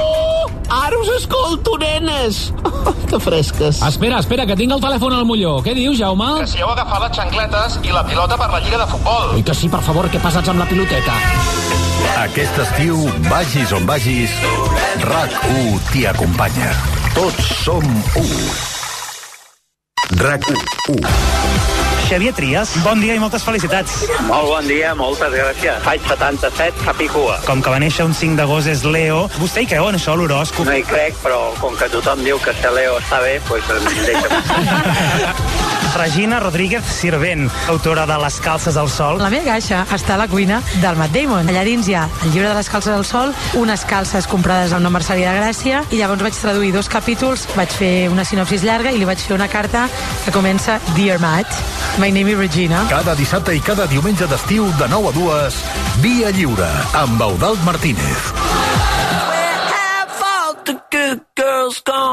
Ara 0.68 0.98
us 1.00 1.08
escolto, 1.16 1.78
nenes! 1.78 2.52
que 3.08 3.18
fresques. 3.18 3.80
Espera, 3.82 4.18
espera, 4.20 4.44
que 4.46 4.56
tinc 4.56 4.74
el 4.76 4.82
telèfon 4.84 5.16
al 5.16 5.24
molló. 5.28 5.58
Què 5.64 5.72
dius, 5.76 5.96
Jaume? 5.98 6.28
Que 6.42 6.50
si 6.52 6.60
heu 6.60 6.68
agafat 6.68 7.06
les 7.06 7.16
xancletes 7.16 7.78
i 7.88 7.94
la 7.94 8.04
pilota 8.06 8.36
per 8.36 8.50
la 8.52 8.60
lliga 8.64 8.82
de 8.82 8.88
futbol. 8.92 9.34
I 9.40 9.44
que 9.48 9.56
sí, 9.56 9.72
per 9.72 9.80
favor, 9.86 10.10
que 10.12 10.20
passats 10.20 10.52
amb 10.52 10.60
la 10.60 10.68
piloteta. 10.68 11.16
Aquest 12.20 12.60
estiu, 12.66 13.00
vagis 13.28 13.72
on 13.74 13.88
vagis, 13.88 14.34
RAC1 15.08 15.90
t'hi 15.92 16.06
acompanya. 16.12 16.72
Tots 17.16 17.52
som 17.64 17.84
u. 18.20 18.26
RAC1. 20.20 21.87
Xavier 22.06 22.32
Trias, 22.36 22.72
bon 22.84 23.00
dia 23.02 23.16
i 23.16 23.20
moltes 23.22 23.42
felicitats. 23.44 24.04
Molt 24.28 24.48
bon 24.52 24.68
dia, 24.70 24.94
moltes 24.98 25.32
gràcies. 25.34 25.80
Faig 25.84 26.04
77, 26.08 26.84
cap 26.84 27.02
i 27.02 27.08
cua. 27.12 27.38
Com 27.48 27.62
que 27.64 27.72
va 27.74 27.80
néixer 27.82 28.06
un 28.08 28.14
5 28.16 28.38
d'agost 28.38 28.70
és 28.70 28.84
Leo, 28.86 29.24
vostè 29.40 29.64
hi 29.64 29.70
creu 29.70 29.88
en 29.90 29.98
això, 29.98 30.14
l'horòscop? 30.18 30.66
No 30.68 30.76
hi 30.78 30.84
crec, 30.86 31.18
però 31.24 31.40
com 31.62 31.76
que 31.78 31.90
tothom 31.92 32.24
diu 32.24 32.40
que 32.44 32.54
ser 32.60 32.72
Leo 32.76 32.98
està 33.00 33.20
bé, 33.24 33.38
doncs 33.48 33.92
em 33.92 34.04
deixa... 34.12 35.34
Regina 35.98 36.38
Rodríguez 36.38 36.84
Sirvent, 36.84 37.50
autora 37.66 38.06
de 38.06 38.16
Les 38.22 38.36
calces 38.40 38.76
al 38.76 38.88
sol. 38.88 39.18
La 39.18 39.30
meva 39.32 39.50
caixa 39.50 39.80
està 39.90 40.14
a 40.14 40.20
la 40.20 40.28
cuina 40.30 40.60
del 40.78 40.94
Matt 40.96 41.10
Damon. 41.10 41.50
Allà 41.50 41.64
dins 41.66 41.88
hi 41.90 41.96
ha 41.98 42.04
el 42.22 42.30
llibre 42.30 42.46
de 42.46 42.54
les 42.54 42.70
calces 42.70 42.94
al 42.94 43.02
sol, 43.04 43.34
unes 43.58 43.82
calces 43.84 44.28
comprades 44.30 44.72
a 44.72 44.78
una 44.78 44.92
merceria 44.94 45.32
de 45.34 45.42
Gràcia, 45.42 45.82
i 45.90 45.98
llavors 45.98 46.22
vaig 46.22 46.38
traduir 46.38 46.70
dos 46.76 46.88
capítols, 46.92 47.48
vaig 47.58 47.74
fer 47.74 47.92
una 48.12 48.22
sinopsis 48.24 48.62
llarga 48.62 48.94
i 48.94 49.02
li 49.02 49.08
vaig 49.10 49.18
fer 49.18 49.34
una 49.34 49.50
carta 49.50 49.88
que 50.24 50.34
comença 50.34 50.78
Dear 50.94 51.18
Matt, 51.18 51.50
my 51.98 52.12
name 52.14 52.30
is 52.30 52.38
Regina. 52.38 52.86
Cada 52.94 53.18
dissabte 53.18 53.58
i 53.58 53.60
cada 53.60 53.90
diumenge 53.90 54.30
d'estiu 54.30 54.70
de 54.78 54.88
9 54.94 55.10
a 55.10 55.14
2, 55.18 55.60
Via 56.06 56.30
Lliure, 56.30 56.70
amb 57.02 57.20
Eudald 57.26 57.66
Martínez. 57.66 58.32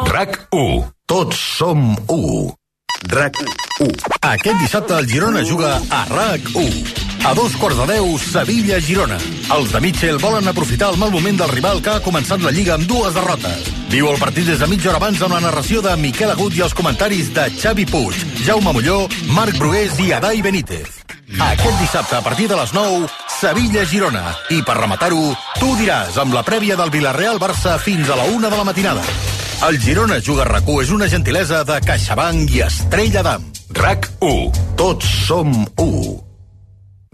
RAC 0.10 0.48
1. 0.52 0.86
Tots 1.06 1.50
som 1.62 1.92
1. 2.10 2.65
RAC 3.04 3.36
1. 3.80 3.92
Aquest 4.22 4.60
dissabte 4.62 4.98
el 4.98 5.08
Girona 5.08 5.44
juga 5.44 5.82
a 5.90 6.06
RAC 6.06 6.50
1. 6.56 6.84
A 7.26 7.34
dos 7.34 7.56
quarts 7.58 7.78
de 7.78 7.86
deu, 7.90 8.18
Sevilla-Girona. 8.22 9.18
Els 9.56 9.72
de 9.74 9.82
Mitchell 9.82 10.20
volen 10.22 10.48
aprofitar 10.48 10.92
el 10.94 11.00
mal 11.02 11.12
moment 11.12 11.40
del 11.40 11.50
rival 11.50 11.82
que 11.82 11.96
ha 11.96 12.04
començat 12.06 12.44
la 12.46 12.54
Lliga 12.54 12.76
amb 12.76 12.86
dues 12.86 13.14
derrotes. 13.18 13.70
Viu 13.90 14.10
el 14.12 14.20
partit 14.22 14.46
des 14.46 14.60
de 14.62 14.68
mitja 14.70 14.92
hora 14.92 15.02
abans 15.02 15.22
amb 15.26 15.34
la 15.34 15.42
narració 15.48 15.82
de 15.82 15.96
Miquel 15.98 16.32
Agut 16.32 16.56
i 16.56 16.62
els 16.66 16.76
comentaris 16.78 17.32
de 17.34 17.48
Xavi 17.58 17.86
Puig, 17.90 18.26
Jaume 18.46 18.74
Molló, 18.74 19.06
Marc 19.34 19.58
Brugués 19.58 19.98
i 20.06 20.12
Adai 20.14 20.42
Benítez. 20.46 21.02
Aquest 21.40 21.80
dissabte, 21.82 22.16
a 22.16 22.22
partir 22.22 22.48
de 22.48 22.56
les 22.56 22.74
9, 22.74 23.08
Sevilla-Girona. 23.40 24.28
I 24.54 24.62
per 24.62 24.78
rematar-ho, 24.78 25.32
tu 25.60 25.74
diràs 25.82 26.22
amb 26.22 26.38
la 26.38 26.46
prèvia 26.46 26.78
del 26.78 26.94
Villarreal-Barça 26.94 27.80
fins 27.82 28.10
a 28.10 28.22
la 28.22 28.30
una 28.30 28.54
de 28.54 28.62
la 28.62 28.70
matinada. 28.70 29.35
El 29.64 29.80
Girona 29.80 30.20
Juga 30.22 30.44
a 30.44 30.48
RAC1 30.60 30.82
és 30.84 30.92
una 30.94 31.08
gentilesa 31.10 31.64
de 31.66 31.80
CaixaBank 31.82 32.52
i 32.54 32.62
Estrella 32.66 33.24
d'Am. 33.26 33.48
RAC 33.74 34.10
1. 34.22 34.52
Tots 34.78 35.08
som 35.26 35.52
1. 35.82 36.16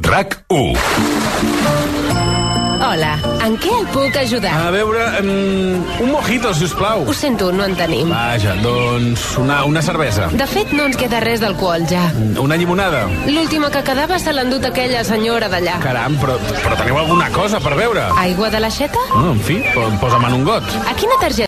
RAC 0.04 0.42
1. 0.50 0.74
Hola, 2.82 3.12
en 3.46 3.54
què 3.62 3.70
el 3.72 3.86
puc 3.94 4.16
ajudar? 4.20 4.52
A 4.58 4.72
veure, 4.74 5.04
um, 5.22 5.84
un 6.04 6.10
mojito, 6.12 6.50
si 6.58 6.66
us 6.66 6.74
plau. 6.76 7.06
Ho 7.08 7.14
sento, 7.16 7.52
no 7.56 7.64
en 7.64 7.76
tenim. 7.80 8.10
Vaja, 8.12 8.56
doncs 8.66 9.38
una, 9.40 9.62
una 9.70 9.84
cervesa. 9.86 10.28
De 10.34 10.48
fet, 10.50 10.74
no 10.76 10.90
ens 10.90 10.98
queda 11.00 11.22
res 11.24 11.40
d'alcohol 11.46 11.86
ja. 11.88 12.10
Una 12.42 12.58
llimonada. 12.60 13.06
L'última 13.30 13.70
que 13.72 13.84
quedava 13.88 14.20
se 14.20 14.34
l'ha 14.36 14.44
endut 14.44 14.66
aquella 14.68 15.06
senyora 15.08 15.48
d'allà. 15.54 15.78
Caram, 15.86 16.18
però, 16.20 16.36
però 16.66 16.76
teniu 16.82 17.00
alguna 17.06 17.30
cosa 17.32 17.62
per 17.64 17.78
veure? 17.80 18.10
Aigua 18.26 18.50
de 18.52 18.60
l'aixeta? 18.66 19.06
Oh, 19.16 19.30
en 19.38 19.40
fi, 19.46 19.62
po- 19.78 19.88
posa'm 20.04 20.28
en 20.34 20.42
un 20.42 20.44
got. 20.50 20.68
A 20.84 20.98
quina 21.00 21.16
targeta 21.22 21.48